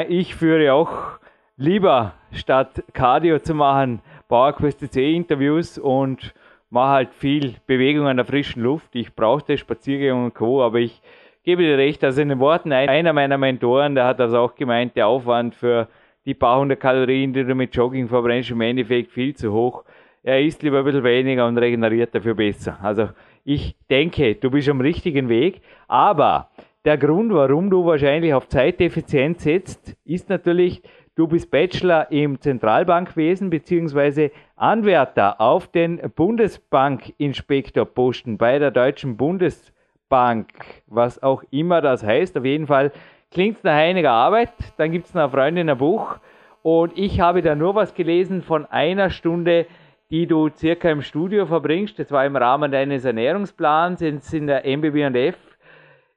[0.08, 1.18] ich führe auch
[1.56, 6.34] lieber statt Cardio zu machen, PowerQuest C Interviews und
[6.70, 8.94] mache halt viel Bewegung an der frischen Luft.
[8.94, 11.02] Ich brauchte Spaziergänge und Co., aber ich
[11.44, 14.96] gebe dir recht, also in den Worten einer meiner Mentoren, der hat das auch gemeint,
[14.96, 15.88] der Aufwand für
[16.24, 19.84] die paar hundert Kalorien, die du mit Jogging verbrennst, im Endeffekt viel zu hoch.
[20.22, 22.78] Er isst lieber ein bisschen weniger und regeneriert dafür besser.
[22.82, 23.08] Also
[23.44, 26.50] ich denke, du bist am richtigen Weg, aber
[26.84, 30.82] der Grund, warum du wahrscheinlich auf Zeiteffizienz setzt, ist natürlich,
[31.14, 34.30] Du bist Bachelor im Zentralbankwesen bzw.
[34.56, 40.48] Anwärter auf den Bundesbankinspektorposten bei der Deutschen Bundesbank,
[40.86, 42.38] was auch immer das heißt.
[42.38, 42.92] Auf jeden Fall
[43.32, 44.52] klingt nach einiger Arbeit.
[44.76, 46.18] Dann gibt es noch Freundin ein Buch.
[46.62, 49.66] Und ich habe da nur was gelesen von einer Stunde,
[50.10, 51.98] die du circa im Studio verbringst.
[51.98, 55.36] Das war im Rahmen deines Ernährungsplans in der MBB&F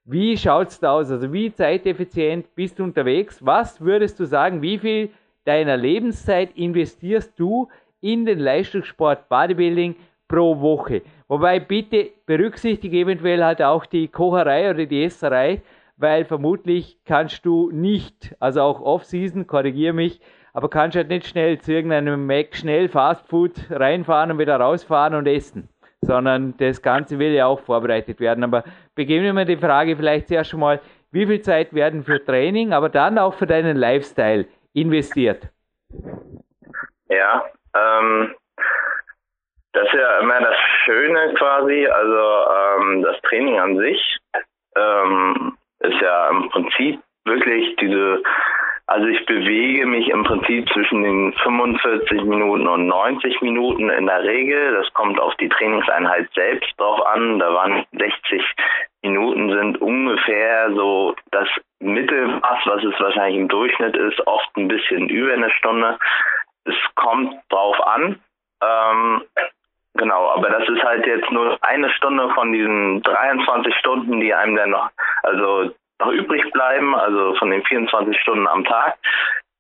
[0.06, 1.10] wie schaut es da aus?
[1.10, 3.44] Also wie zeiteffizient bist du unterwegs?
[3.44, 5.10] Was würdest du sagen, wie viel
[5.46, 7.68] deiner Lebenszeit investierst du
[8.02, 9.96] in den Leistungssport Bodybuilding
[10.28, 11.02] pro Woche?
[11.28, 15.64] Wobei bitte berücksichtige eventuell halt auch die Kocherei oder die Esserei,
[15.98, 20.20] weil vermutlich kannst du nicht, also auch Off-Season, korrigiere mich,
[20.54, 25.28] aber kannst halt nicht schnell zu irgendeinem Mac schnell Fastfood reinfahren und wieder rausfahren und
[25.28, 25.70] essen
[26.06, 28.44] sondern das Ganze will ja auch vorbereitet werden.
[28.44, 28.64] Aber
[28.96, 30.80] begeben wir mal die Frage vielleicht zuerst schon mal,
[31.12, 35.50] wie viel Zeit werden für Training, aber dann auch für deinen Lifestyle investiert?
[37.10, 38.36] Ja, ähm,
[39.74, 40.56] das ist ja immer das
[40.86, 44.18] Schöne quasi, also ähm, das Training an sich
[44.76, 48.22] ähm, ist ja im Prinzip wirklich diese
[48.88, 54.22] also ich bewege mich im Prinzip zwischen den 45 Minuten und 90 Minuten in der
[54.22, 54.74] Regel.
[54.74, 57.40] Das kommt auf die Trainingseinheit selbst drauf an.
[57.40, 58.44] Da waren 60
[59.02, 61.48] Minuten sind ungefähr so das
[61.80, 65.98] Mittelmaß, was es wahrscheinlich im Durchschnitt ist, oft ein bisschen über eine Stunde.
[66.66, 68.20] Es kommt drauf an.
[68.62, 69.24] Ähm,
[69.96, 74.56] genau, aber das ist halt jetzt nur eine Stunde von diesen 23 Stunden, die einem
[74.56, 74.90] dann noch,
[75.24, 78.98] also noch übrig bleiben, also von den 24 Stunden am Tag.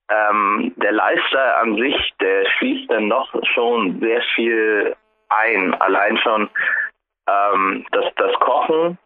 [0.10, 4.96] Ähm, der Lifestyle an sich, der schließt dann doch schon sehr viel
[5.30, 5.74] ein.
[5.82, 6.50] Allein schon
[7.28, 8.98] ähm, das, das Kochen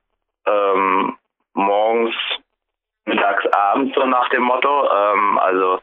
[0.45, 1.17] ähm,
[1.53, 2.15] morgens,
[3.05, 4.89] mittags, abends, so nach dem Motto.
[4.91, 5.79] Ähm, also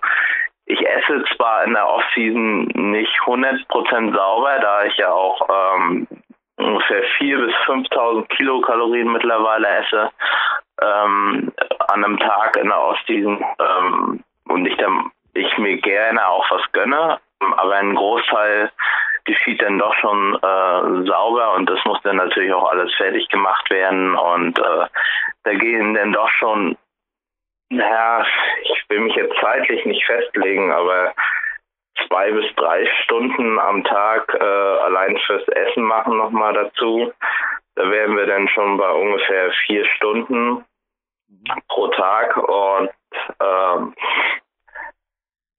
[0.67, 6.07] ich esse zwar in der Off-Season nicht 100% sauber, da ich ja auch ähm,
[6.57, 10.11] ungefähr 4.000 bis 5.000 Kilokalorien mittlerweile esse
[10.83, 11.53] ähm,
[11.89, 16.63] an einem Tag in der Ostseason ähm, und ich dann ich mir gerne auch was
[16.73, 18.73] gönne, aber ein Großteil
[19.25, 23.69] geschieht dann doch schon äh, sauber und das muss dann natürlich auch alles fertig gemacht
[23.71, 24.87] werden und äh,
[25.45, 26.77] da gehen dann doch schon,
[27.71, 28.25] naja,
[28.63, 31.15] ich will mich jetzt zeitlich nicht festlegen, aber
[32.07, 37.13] zwei bis drei Stunden am Tag äh, allein fürs Essen machen nochmal dazu.
[37.75, 40.65] Da wären wir dann schon bei ungefähr vier Stunden
[41.69, 42.91] pro Tag und
[43.41, 43.95] ähm,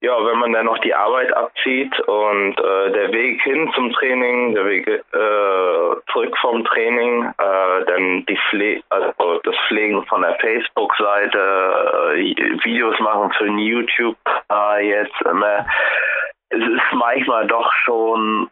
[0.07, 4.55] ja, wenn man dann noch die Arbeit abzieht und äh, der Weg hin zum Training,
[4.55, 10.35] der Weg äh, zurück vom Training, äh, dann die Pfle also das Pflegen von der
[10.35, 14.17] Facebook-Seite, äh, Videos machen für den YouTube
[14.49, 15.63] äh, jetzt, äh,
[16.51, 18.49] es ist manchmal doch schon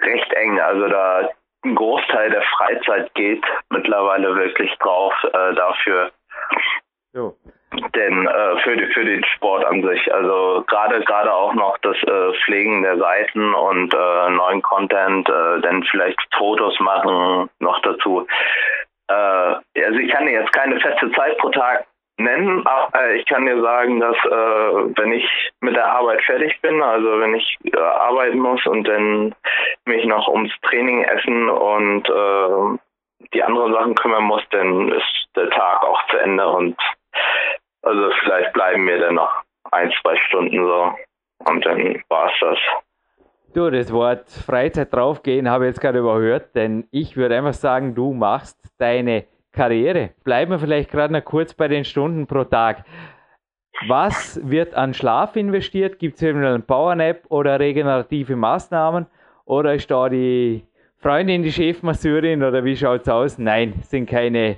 [0.00, 0.60] recht eng.
[0.60, 1.28] Also da
[1.64, 6.12] ein Großteil der Freizeit geht mittlerweile wirklich drauf äh, dafür.
[7.12, 7.34] Jo.
[7.72, 10.12] Denn äh, für, die, für den Sport an sich.
[10.14, 15.60] Also gerade gerade auch noch das äh, Pflegen der Seiten und äh, neuen Content, äh,
[15.60, 18.26] dann vielleicht Fotos machen noch dazu.
[19.08, 21.86] Äh, also ich kann jetzt keine feste Zeit pro Tag
[22.18, 25.28] nennen, aber ich kann dir sagen, dass äh, wenn ich
[25.60, 29.34] mit der Arbeit fertig bin, also wenn ich äh, arbeiten muss und dann
[29.84, 32.78] mich noch ums Training, Essen und äh,
[33.34, 36.76] die anderen Sachen kümmern muss, dann ist der Tag auch zu Ende und
[37.86, 39.30] also vielleicht bleiben mir dann noch
[39.70, 40.92] ein, zwei Stunden so
[41.48, 42.58] und dann war es das.
[43.54, 47.94] Du, das Wort Freizeit draufgehen habe ich jetzt gerade überhört, denn ich würde einfach sagen,
[47.94, 50.10] du machst deine Karriere.
[50.24, 52.84] Bleiben wir vielleicht gerade noch kurz bei den Stunden pro Tag.
[53.88, 55.98] Was wird an Schlaf investiert?
[55.98, 59.06] Gibt es einen Powernap oder regenerative Maßnahmen?
[59.44, 60.66] Oder ist da die
[60.98, 63.38] Freundin die Chefmasseurin oder wie schaut es aus?
[63.38, 64.56] Nein, sind keine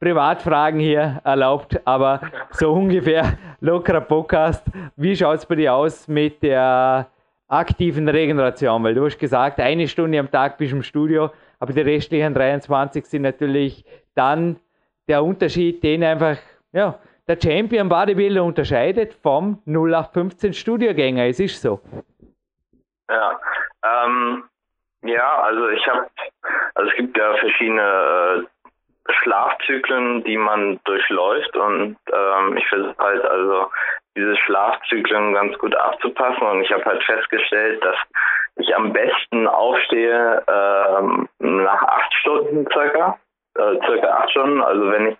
[0.00, 4.64] Privatfragen hier erlaubt, aber so ungefähr lockerer Podcast.
[4.96, 7.06] Wie schaut es bei dir aus mit der
[7.48, 8.84] aktiven Regeneration?
[8.84, 12.34] Weil du hast gesagt, eine Stunde am Tag bist du im Studio, aber die restlichen
[12.34, 14.60] 23 sind natürlich dann
[15.08, 16.36] der Unterschied, den einfach
[16.72, 21.26] ja, der Champion Bodybuilder unterscheidet vom 0815 Studiogänger.
[21.26, 21.80] Es ist so.
[23.08, 23.40] Ja,
[23.84, 24.44] ähm,
[25.02, 26.06] ja, also ich habe,
[26.74, 28.46] also es gibt ja verschiedene äh,
[29.10, 33.70] Schlafzyklen, die man durchläuft und ähm, ich versuche halt also
[34.16, 37.96] diese Schlafzyklen ganz gut abzupassen und ich habe halt festgestellt, dass
[38.56, 43.18] ich am besten aufstehe ähm, nach acht Stunden circa
[43.56, 44.62] äh, circa acht Stunden.
[44.62, 45.16] Also wenn ich,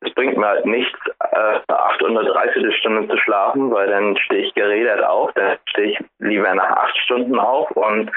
[0.00, 0.98] es bringt mir halt nichts,
[1.32, 5.92] äh, acht und eine Dreiviertelstunde zu schlafen, weil dann stehe ich geredet auf, dann stehe
[5.92, 8.10] ich lieber nach acht Stunden auf und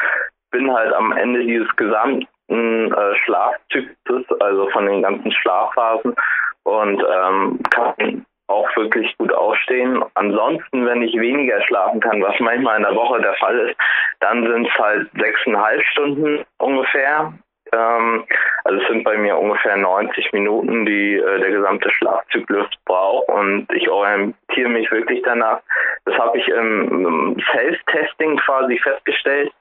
[0.52, 6.16] bin halt am Ende dieses gesamten äh, Schlafzyklus, also von den ganzen Schlafphasen
[6.64, 10.04] und ähm, kann auch wirklich gut aufstehen.
[10.16, 13.78] Ansonsten, wenn ich weniger schlafen kann, was manchmal in der Woche der Fall ist,
[14.20, 17.34] dann sind es halt sechseinhalb Stunden ungefähr.
[17.74, 18.26] Ähm,
[18.64, 23.68] also es sind bei mir ungefähr 90 Minuten, die äh, der gesamte Schlafzyklus braucht und
[23.74, 25.62] ich orientiere mich wirklich danach.
[26.06, 29.52] Das habe ich im, Self-Testing quasi festgestellt,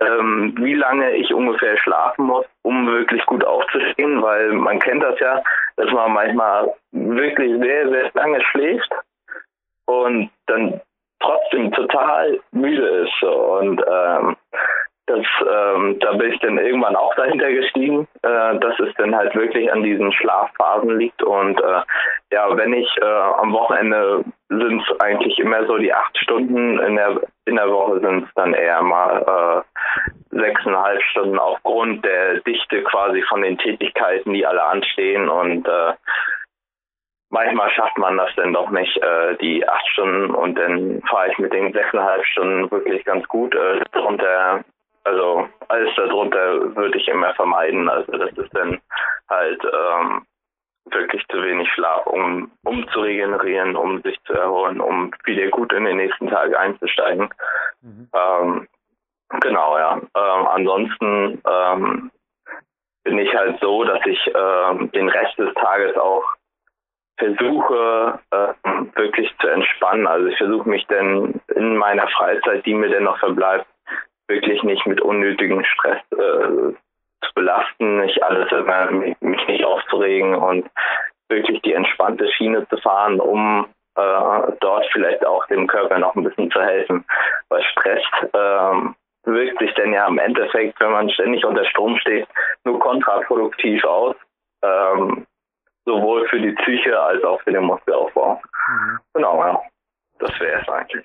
[0.00, 5.18] ähm, wie lange ich ungefähr schlafen muss, um wirklich gut aufzustehen, weil man kennt das
[5.20, 5.42] ja,
[5.76, 8.90] dass man manchmal wirklich sehr, sehr lange schläft
[9.86, 10.80] und dann
[11.20, 13.22] trotzdem total müde ist.
[13.22, 14.36] Und ähm,
[15.08, 19.34] das, ähm, da bin ich dann irgendwann auch dahinter gestiegen, äh, dass es dann halt
[19.34, 21.22] wirklich an diesen Schlafphasen liegt.
[21.22, 21.80] Und äh,
[22.32, 26.96] ja, wenn ich äh, am Wochenende sind es eigentlich immer so die acht Stunden, in
[26.96, 32.82] der in der Woche sind es dann eher mal äh, sechseinhalb Stunden aufgrund der Dichte
[32.82, 35.94] quasi von den Tätigkeiten, die alle anstehen und äh,
[37.30, 41.38] manchmal schafft man das dann doch nicht, äh, die acht Stunden und dann fahre ich
[41.38, 43.54] mit den sechseinhalb Stunden wirklich ganz gut.
[43.54, 44.64] Äh, darunter
[45.08, 47.88] also alles darunter würde ich immer vermeiden.
[47.88, 48.78] Also das ist dann
[49.30, 50.26] halt ähm,
[50.90, 55.72] wirklich zu wenig Schlaf, um, um zu regenerieren, um sich zu erholen, um wieder gut
[55.72, 57.30] in den nächsten Tag einzusteigen.
[57.80, 58.08] Mhm.
[58.12, 58.68] Ähm,
[59.40, 59.96] genau, ja.
[59.96, 62.10] Ähm, ansonsten ähm,
[63.04, 66.24] bin ich halt so, dass ich ähm, den Rest des Tages auch
[67.16, 68.52] versuche, äh,
[68.94, 70.06] wirklich zu entspannen.
[70.06, 73.66] Also ich versuche mich dann in meiner Freizeit, die mir denn noch verbleibt,
[74.28, 76.74] wirklich nicht mit unnötigem Stress äh,
[77.24, 80.68] zu belasten, nicht alles immer, mich nicht aufzuregen und
[81.28, 86.24] wirklich die entspannte Schiene zu fahren, um äh, dort vielleicht auch dem Körper noch ein
[86.24, 87.04] bisschen zu helfen.
[87.48, 92.28] Weil Stress ähm, wirkt sich dann ja im Endeffekt, wenn man ständig unter Strom steht,
[92.64, 94.16] nur kontraproduktiv aus.
[94.62, 95.26] Ähm,
[95.84, 98.40] sowohl für die Psyche als auch für den Muskelaufbau.
[98.68, 98.98] Mhm.
[99.14, 99.60] Genau, ja.
[100.18, 101.04] Das wäre es eigentlich.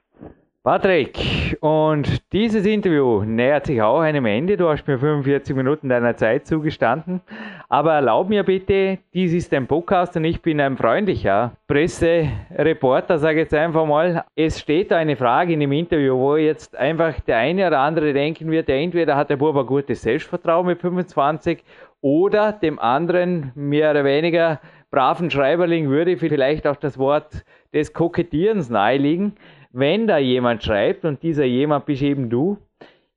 [0.65, 4.55] Patrick, und dieses Interview nähert sich auch einem Ende.
[4.55, 7.19] Du hast mir 45 Minuten deiner Zeit zugestanden.
[7.67, 13.39] Aber erlaub mir bitte, dies ist ein Podcast und ich bin ein freundlicher Pressereporter, sage
[13.39, 14.23] ich jetzt einfach mal.
[14.37, 18.13] Es steht da eine Frage in dem Interview, wo jetzt einfach der eine oder andere
[18.13, 21.61] denken wird, der entweder hat der Bub ein gutes Selbstvertrauen mit 25
[21.99, 24.61] oder dem anderen mehr oder weniger
[24.93, 29.33] braven Schreiberling würde vielleicht auch das Wort des Kokettierens naheliegen.
[29.71, 32.59] wenn da jemand schreibt, und dieser jemand bist eben du,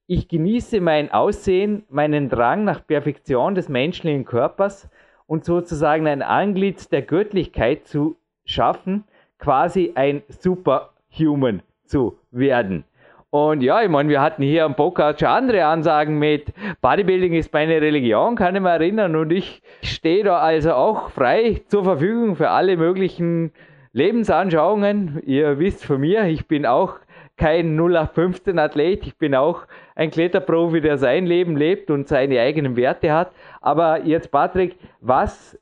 [0.06, 4.88] ich genieße mein Aussehen, meinen Drang nach Perfektion des menschlichen Körpers
[5.26, 8.16] und sozusagen ein Anglitz der Göttlichkeit zu
[8.46, 9.04] schaffen,
[9.38, 12.84] quasi ein Superhuman zu werden.
[13.30, 17.52] Und ja, ich meine, wir hatten hier am Podcast schon andere Ansagen mit Bodybuilding ist
[17.52, 19.16] meine Religion, kann ich mich erinnern.
[19.16, 23.52] Und ich stehe da also auch frei zur Verfügung für alle möglichen
[23.92, 25.22] Lebensanschauungen.
[25.26, 27.00] Ihr wisst von mir, ich bin auch
[27.36, 32.76] kein 0815 Athlet, ich bin auch ein Kletterprofi, der sein Leben lebt und seine eigenen
[32.76, 33.32] Werte hat.
[33.60, 35.58] Aber jetzt, Patrick, was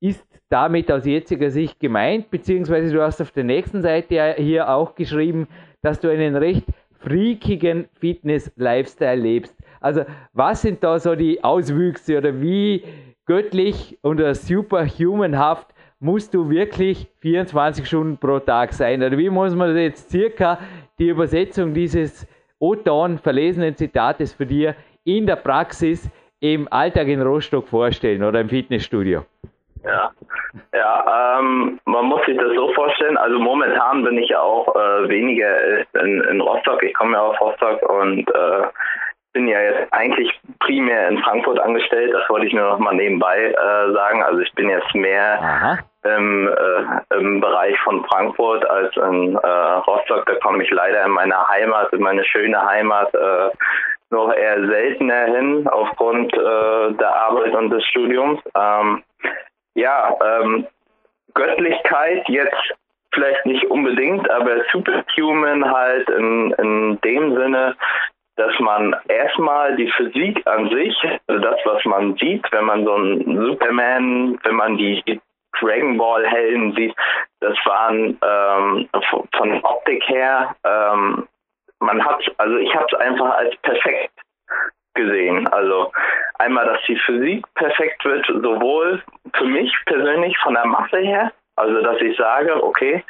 [0.00, 2.30] ist damit aus jetziger Sicht gemeint?
[2.30, 5.48] Beziehungsweise du hast auf der nächsten Seite hier auch geschrieben,
[5.82, 6.64] dass du einen recht
[6.98, 9.56] freakigen Fitness-Lifestyle lebst.
[9.80, 12.82] Also was sind da so die Auswüchse oder wie
[13.26, 15.68] göttlich oder superhumanhaft
[16.00, 19.02] musst du wirklich 24 Stunden pro Tag sein?
[19.02, 20.58] Oder wie muss man jetzt circa
[20.98, 22.26] die Übersetzung dieses
[22.58, 24.74] O-Ton verlesenen Zitates für dir
[25.04, 26.08] in der Praxis
[26.40, 29.24] im Alltag in Rostock vorstellen oder im Fitnessstudio?
[29.84, 30.10] Ja,
[30.74, 33.16] ja ähm, man muss sich das so vorstellen.
[33.16, 36.82] Also momentan bin ich ja auch äh, weniger in, in, Rostock.
[36.82, 38.66] Ich komme ja aus Rostock und äh,
[39.32, 42.12] bin ja jetzt eigentlich primär in Frankfurt angestellt.
[42.14, 44.22] Das wollte ich nur noch mal nebenbei äh, sagen.
[44.22, 50.24] Also ich bin jetzt mehr im, äh, im Bereich von Frankfurt als in äh, Rostock.
[50.26, 53.50] Da komme ich leider in meine Heimat, in meine schöne Heimat äh,
[54.10, 58.40] noch eher seltener hin aufgrund äh, der Arbeit und des Studiums.
[58.56, 59.02] Ähm,
[59.76, 60.66] ja, ähm,
[61.34, 62.74] Göttlichkeit jetzt
[63.12, 67.76] vielleicht nicht unbedingt, aber Superhuman halt in, in dem Sinne,
[68.36, 70.94] dass man erstmal die Physik an sich,
[71.26, 75.20] also das, was man sieht, wenn man so einen Superman, wenn man die
[75.58, 76.94] Dragon Ball Helden sieht,
[77.40, 78.88] das waren ähm,
[79.36, 81.26] von Optik her, ähm,
[81.80, 84.12] man hat, also ich habe es einfach als perfekt
[84.96, 85.46] gesehen.
[85.48, 85.92] Also
[86.38, 89.02] einmal, dass die Physik perfekt wird, sowohl
[89.34, 93.04] für mich persönlich von der Masse her, also dass ich sage, okay,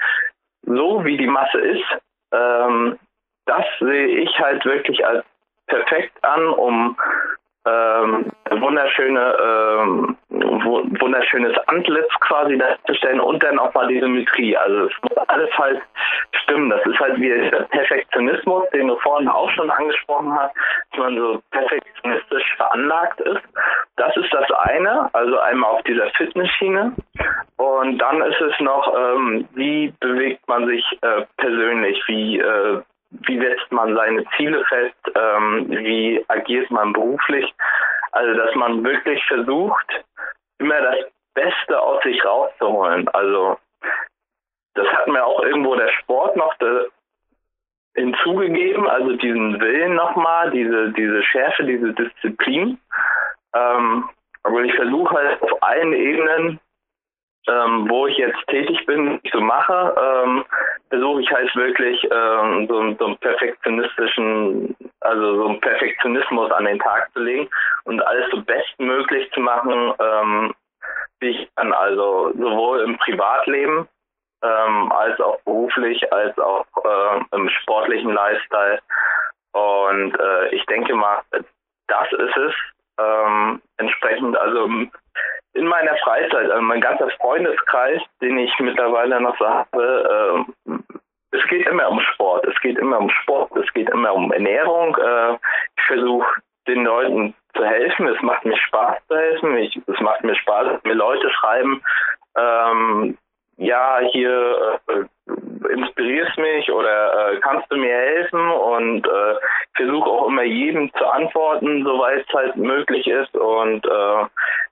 [0.62, 1.98] so wie die Masse ist,
[2.32, 2.98] ähm,
[3.46, 5.24] das sehe ich halt wirklich als
[5.66, 6.96] perfekt an, um
[7.66, 14.56] ähm, wunderschöne, ähm, wunderschönes Antlitz quasi darzustellen und dann auch mal die Symmetrie.
[14.56, 15.82] Also es muss alles halt
[16.42, 16.70] stimmen.
[16.70, 20.54] Das ist halt wie der Perfektionismus, den du vorhin auch schon angesprochen hast,
[20.90, 23.42] dass man so perfektionistisch veranlagt ist.
[23.96, 26.92] Das ist das eine, also einmal auf dieser Fitnessschiene.
[27.56, 33.38] Und dann ist es noch, ähm, wie bewegt man sich äh, persönlich, wie äh, wie
[33.38, 37.54] setzt man seine Ziele fest, ähm, wie agiert man beruflich.
[38.12, 40.04] Also dass man wirklich versucht,
[40.58, 40.96] immer das
[41.34, 43.08] Beste aus sich rauszuholen.
[43.08, 43.58] Also
[44.74, 46.88] das hat mir auch irgendwo der Sport noch de,
[47.94, 52.78] hinzugegeben, also diesen Willen nochmal, diese, diese Schärfe, diese Disziplin.
[53.54, 54.08] Ähm,
[54.42, 56.60] aber ich versuche halt auf allen Ebenen
[57.48, 60.44] ähm, wo ich jetzt tätig bin, ich so mache, ähm,
[60.88, 66.78] versuche ich halt wirklich ähm, so, so einen perfektionistischen, also so einen Perfektionismus an den
[66.78, 67.48] Tag zu legen
[67.84, 70.54] und alles so bestmöglich zu machen, ähm,
[71.20, 71.72] wie ich kann.
[71.72, 73.88] Also sowohl im Privatleben
[74.42, 78.80] ähm, als auch beruflich, als auch äh, im sportlichen Lifestyle.
[79.52, 81.22] Und äh, ich denke mal,
[81.88, 82.54] das ist es.
[82.98, 84.68] Ähm, entsprechend, also
[85.56, 90.72] in meiner Freizeit, also mein ganzer Freundeskreis, den ich mittlerweile noch habe, äh,
[91.32, 94.96] es geht immer um Sport, es geht immer um Sport, es geht immer um Ernährung.
[94.96, 96.26] Äh, ich versuche
[96.66, 100.82] den Leuten zu helfen, es macht mir Spaß zu helfen, ich, es macht mir Spaß,
[100.84, 101.82] mir Leute schreiben,
[102.36, 103.18] ähm,
[103.58, 108.50] ja, hier äh, inspirierst mich oder äh, kannst du mir helfen?
[108.50, 109.34] Und äh,
[109.74, 113.34] versuche auch immer jedem zu antworten, soweit es halt möglich ist.
[113.34, 114.24] Und äh,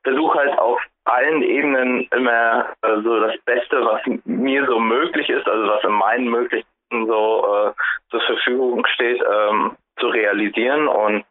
[0.02, 5.46] versuche halt auf allen Ebenen immer äh, so das Beste, was mir so möglich ist,
[5.46, 7.72] also was in meinen Möglichkeiten so äh,
[8.10, 10.88] zur Verfügung steht, ähm, zu realisieren.
[10.88, 11.24] Und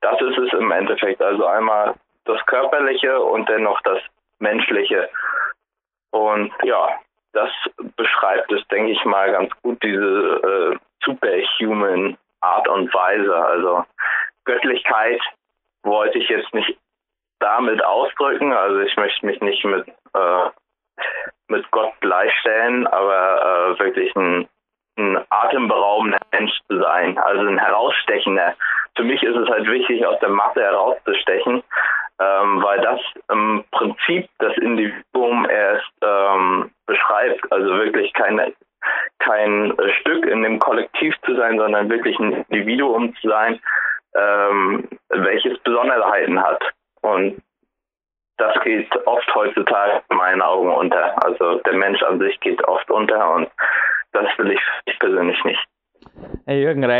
[0.00, 1.22] das ist es im Endeffekt.
[1.22, 1.94] Also einmal
[2.24, 3.98] das Körperliche und dennoch das
[4.38, 5.08] Menschliche.
[6.10, 6.88] Und ja,
[7.32, 7.50] das
[7.96, 13.34] beschreibt es, denke ich mal, ganz gut, diese äh, superhuman Art und Weise.
[13.36, 13.84] Also
[14.44, 15.20] Göttlichkeit
[15.82, 16.76] wollte ich jetzt nicht
[17.38, 18.52] damit ausdrücken.
[18.52, 20.50] Also ich möchte mich nicht mit, äh,
[21.48, 24.48] mit Gott gleichstellen, aber äh, wirklich ein,
[24.98, 28.54] ein atemberaubender Mensch zu sein, also ein herausstechender.
[28.96, 31.62] Für mich ist es halt wichtig, aus der Masse herauszustechen,
[32.20, 33.00] ähm, weil das
[33.30, 37.50] im Prinzip das Individuum erst ähm, beschreibt.
[37.50, 38.52] Also wirklich keine,
[39.20, 43.60] kein Stück in dem Kollektiv sondern wirklich ein Individuum zu sein,
[44.14, 46.62] ähm, welches Besonderheiten hat.
[47.02, 47.42] Und
[48.36, 51.14] das geht oft heutzutage in meinen Augen unter.
[51.24, 53.50] Also der Mensch an sich geht oft unter und
[54.12, 55.64] das will ich, ich persönlich nicht.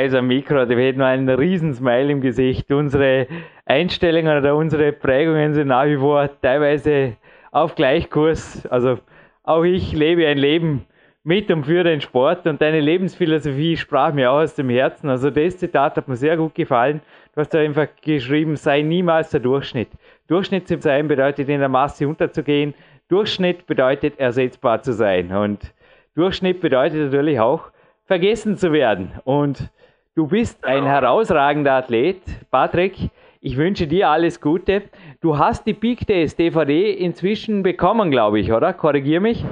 [0.01, 2.71] Jürgen Reiser, Mikro, wir hätten einen riesen Smile im Gesicht.
[2.73, 3.27] Unsere
[3.67, 7.17] Einstellungen oder unsere Prägungen sind nach wie vor teilweise
[7.51, 8.67] auf Gleichkurs.
[8.69, 8.99] Also
[9.43, 10.87] auch ich lebe ein Leben
[11.23, 15.11] mit und für den Sport und deine Lebensphilosophie sprach mir auch aus dem Herzen.
[15.11, 17.03] Also das Zitat hat mir sehr gut gefallen.
[17.35, 19.91] Du hast da einfach geschrieben, sei niemals der Durchschnitt.
[20.29, 22.73] Durchschnitt zu sein bedeutet in der Masse unterzugehen.
[23.09, 25.31] Durchschnitt bedeutet ersetzbar zu sein.
[25.31, 25.75] Und
[26.15, 27.71] Durchschnitt bedeutet natürlich auch
[28.07, 29.13] vergessen zu werden.
[29.25, 29.71] Und
[30.15, 32.95] du bist ein herausragender Athlet, Patrick.
[33.41, 34.83] Ich wünsche dir alles Gute.
[35.21, 38.73] Du hast die Peak Days DVD inzwischen bekommen, glaube ich, oder?
[38.73, 39.45] Korrigier mich.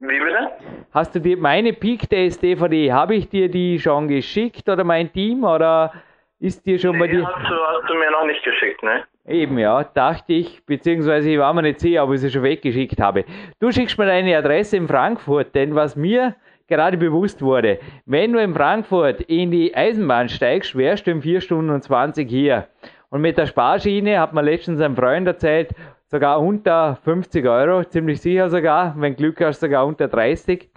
[0.00, 0.50] Wie bitte?
[0.92, 5.10] Hast du dir meine Peak Days DVD, habe ich dir die schon geschickt oder mein
[5.12, 5.92] Team oder
[6.38, 7.26] ist dir schon nee, bei dir?
[7.26, 9.04] Hast du, hast du mir noch nicht geschickt, ne?
[9.26, 13.00] Eben, ja, dachte ich, beziehungsweise ich war mir nicht sicher, ob ich sie schon weggeschickt
[13.00, 13.24] habe.
[13.58, 16.36] Du schickst mir deine Adresse in Frankfurt, denn was mir
[16.68, 21.40] gerade bewusst wurde, wenn du in Frankfurt in die Eisenbahn steigst, wärst du in 4
[21.40, 22.68] Stunden und 20 hier.
[23.10, 25.70] Und mit der Sparschiene hat mir letztens ein Freund erzählt,
[26.06, 30.68] sogar unter 50 Euro, ziemlich sicher sogar, wenn Glück hast, sogar unter 30.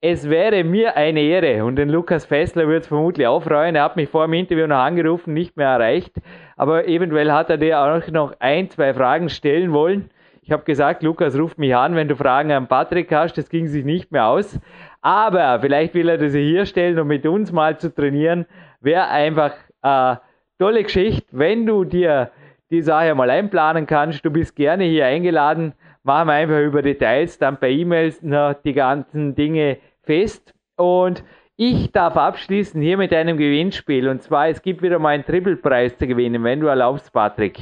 [0.00, 3.76] Es wäre mir eine Ehre und den Lukas Fessler würde es vermutlich auch freuen.
[3.76, 6.12] Er hat mich vor dem Interview noch angerufen, nicht mehr erreicht,
[6.56, 10.10] aber eventuell hat er dir auch noch ein, zwei Fragen stellen wollen.
[10.44, 13.38] Ich habe gesagt, Lukas, ruf mich an, wenn du Fragen an Patrick hast.
[13.38, 14.58] Das ging sich nicht mehr aus.
[15.02, 18.46] Aber vielleicht will er das hier stellen, um mit uns mal zu trainieren.
[18.80, 20.20] Wäre einfach eine
[20.58, 22.30] tolle Geschichte, wenn du dir
[22.70, 24.24] die Sache mal einplanen kannst.
[24.24, 25.74] Du bist gerne hier eingeladen.
[26.04, 28.20] Machen wir einfach über Details, dann per E-Mails
[28.64, 30.54] die ganzen Dinge fest.
[30.76, 31.22] Und
[31.56, 34.08] ich darf abschließen hier mit einem Gewinnspiel.
[34.08, 37.58] Und zwar, es gibt wieder mal einen Triple-Preis zu gewinnen, wenn du erlaubst, Patrick.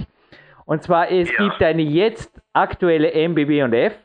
[0.65, 1.49] Und zwar, es ja.
[1.49, 3.99] gibt eine jetzt aktuelle MBB und F.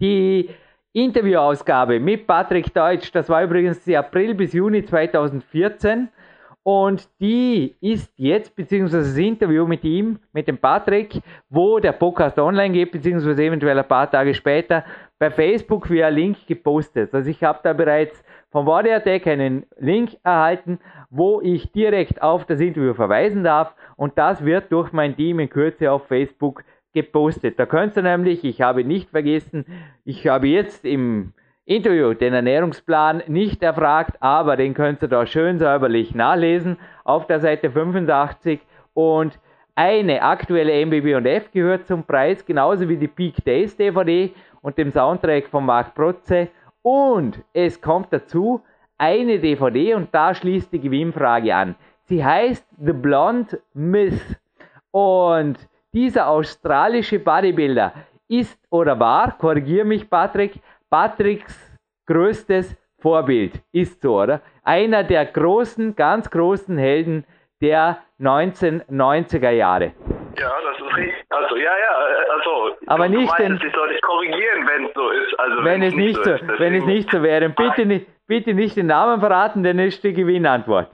[0.00, 0.50] Die
[0.96, 6.08] Interviewausgabe mit Patrick Deutsch, das war übrigens die April bis Juni 2014.
[6.62, 11.20] Und die ist jetzt, beziehungsweise das Interview mit ihm, mit dem Patrick,
[11.50, 14.84] wo der Podcast online geht, beziehungsweise eventuell ein paar Tage später,
[15.18, 17.12] bei Facebook via Link gepostet.
[17.12, 20.78] Also ich habe da bereits vom Attack einen Link erhalten,
[21.10, 25.50] wo ich direkt auf das Interview verweisen darf und das wird durch mein Team in
[25.50, 26.64] Kürze auf Facebook
[26.96, 27.58] gepostet.
[27.58, 29.66] Da könnt ihr nämlich, ich habe nicht vergessen,
[30.06, 31.34] ich habe jetzt im
[31.66, 37.40] Interview, den Ernährungsplan nicht erfragt, aber den könnt ihr da schön säuberlich nachlesen auf der
[37.40, 38.60] Seite 85
[38.94, 39.38] und
[39.74, 44.32] eine aktuelle MBB und F gehört zum Preis, genauso wie die Peak Days DVD
[44.62, 46.48] und dem Soundtrack von Marc Protze
[46.80, 48.62] und es kommt dazu
[48.96, 51.74] eine DVD und da schließt die Gewinnfrage an.
[52.04, 54.40] Sie heißt The Blonde Myth
[54.92, 55.58] und
[55.96, 57.94] dieser australische Bodybuilder
[58.28, 60.52] ist oder war, korrigiere mich Patrick,
[60.90, 61.54] Patricks
[62.06, 63.62] größtes Vorbild.
[63.72, 64.42] Ist so, oder?
[64.62, 67.24] Einer der großen, ganz großen Helden
[67.62, 69.92] der 1990er Jahre.
[70.38, 71.24] Ja, das ist richtig.
[71.30, 71.92] Also, ja, ja,
[72.34, 72.76] also.
[72.88, 75.40] Aber nicht meinst, den, ich soll dich korrigieren, wenn es so ist.
[75.40, 77.48] Also, wenn, wenn es nicht so, ist, wenn es nicht so wäre.
[77.48, 80.90] Bitte nicht, bitte nicht den Namen verraten, denn es ist die Gewinnantwort.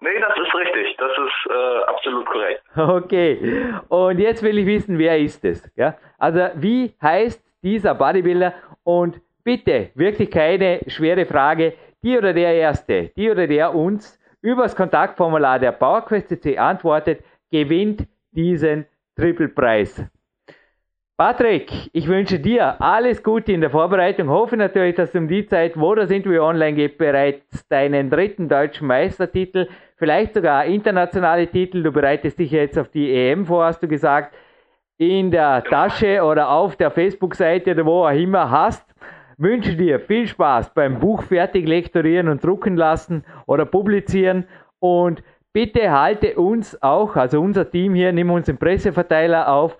[0.00, 0.96] Nee, das ist richtig.
[0.98, 2.62] Das ist äh, absolut korrekt.
[2.76, 3.74] Okay.
[3.88, 5.70] Und jetzt will ich wissen, wer ist es?
[5.76, 5.96] Ja?
[6.18, 8.54] Also, wie heißt dieser Bodybuilder?
[8.84, 11.74] Und bitte, wirklich keine schwere Frage.
[12.02, 18.86] Die oder der Erste, die oder der uns übers Kontaktformular der PowerQuest.cc antwortet, gewinnt diesen
[19.16, 20.04] Triple-Preis.
[21.16, 24.28] Patrick, ich wünsche dir alles Gute in der Vorbereitung.
[24.28, 28.50] Hoffe natürlich, dass du um die Zeit, wo das Interview online geht, bereits deinen dritten
[28.50, 29.66] deutschen Meistertitel,
[29.96, 34.34] vielleicht sogar internationale Titel, du bereitest dich jetzt auf die EM vor, hast du gesagt,
[34.98, 38.86] in der Tasche oder auf der Facebook-Seite oder wo auch immer hast.
[39.36, 44.46] Wünsche dir viel Spaß beim Buch fertig lektorieren und drucken lassen oder publizieren.
[44.78, 45.22] Und
[45.52, 49.76] bitte halte uns auch, also unser Team hier, nimm uns den Presseverteiler auf,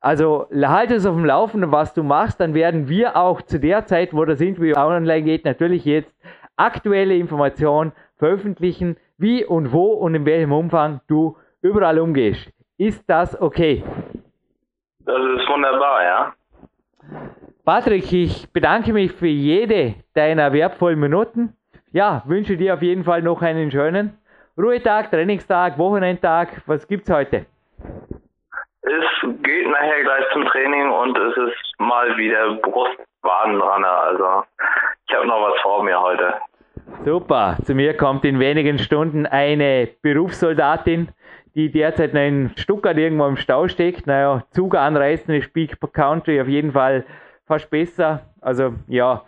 [0.00, 3.86] also halte es auf dem Laufenden, was du machst, dann werden wir auch zu der
[3.86, 6.12] Zeit, wo das Interview online geht, natürlich jetzt
[6.56, 12.50] aktuelle Informationen veröffentlichen, wie und wo und in welchem Umfang du überall umgehst.
[12.78, 13.84] Ist das okay?
[15.04, 16.32] Das ist wunderbar, ja.
[17.64, 21.54] Patrick, ich bedanke mich für jede deiner wertvollen Minuten.
[21.92, 24.18] Ja, wünsche dir auf jeden Fall noch einen schönen
[24.56, 26.62] Ruhetag, Trainingstag, Wochenendtag.
[26.66, 27.46] Was gibt's heute?
[28.82, 29.04] Es
[29.42, 34.00] geht nachher gleich zum Training und es ist mal wieder Brustwadenrunner.
[34.00, 34.44] Also
[35.06, 36.34] ich habe noch was vor mir heute.
[37.04, 37.56] Super.
[37.64, 41.08] Zu mir kommt in wenigen Stunden eine Berufssoldatin,
[41.54, 44.06] die derzeit noch in Stuttgart irgendwo im Stau steckt.
[44.06, 47.04] Naja, Zug anreißen ist Peak Country auf jeden Fall
[47.46, 48.20] fast besser.
[48.40, 49.24] Also ja,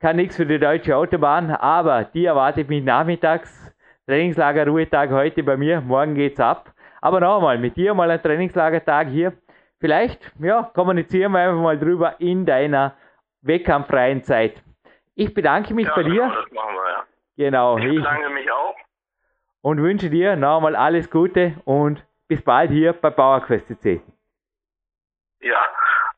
[0.00, 3.74] kann nichts für die deutsche Autobahn, aber die erwartet mich nachmittags.
[4.06, 6.72] Trainingslager Ruhetag heute bei mir, morgen geht's ab.
[7.00, 9.32] Aber noch einmal, mit dir mal ein Trainingslagertag hier.
[9.80, 12.94] Vielleicht, ja, kommunizieren wir einfach mal drüber in deiner
[13.42, 14.62] wettkampffreien Zeit.
[15.18, 16.12] Ich bedanke mich ja, bei dir.
[16.12, 17.04] Genau, das machen wir, ja.
[17.36, 17.76] Genau.
[17.76, 18.76] Ich bedanke mich auch.
[19.62, 24.00] Und wünsche dir noch einmal alles Gute und bis bald hier bei PowerQuest CC.
[25.40, 25.60] Ja,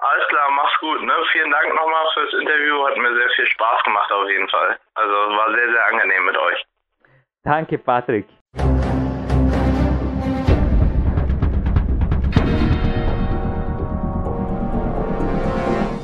[0.01, 1.03] alles klar, mach's gut.
[1.03, 1.15] Ne?
[1.33, 2.87] Vielen Dank nochmal fürs Interview.
[2.87, 4.79] Hat mir sehr viel Spaß gemacht auf jeden Fall.
[4.95, 6.67] Also war sehr, sehr angenehm mit euch.
[7.43, 8.29] Danke, Patrick.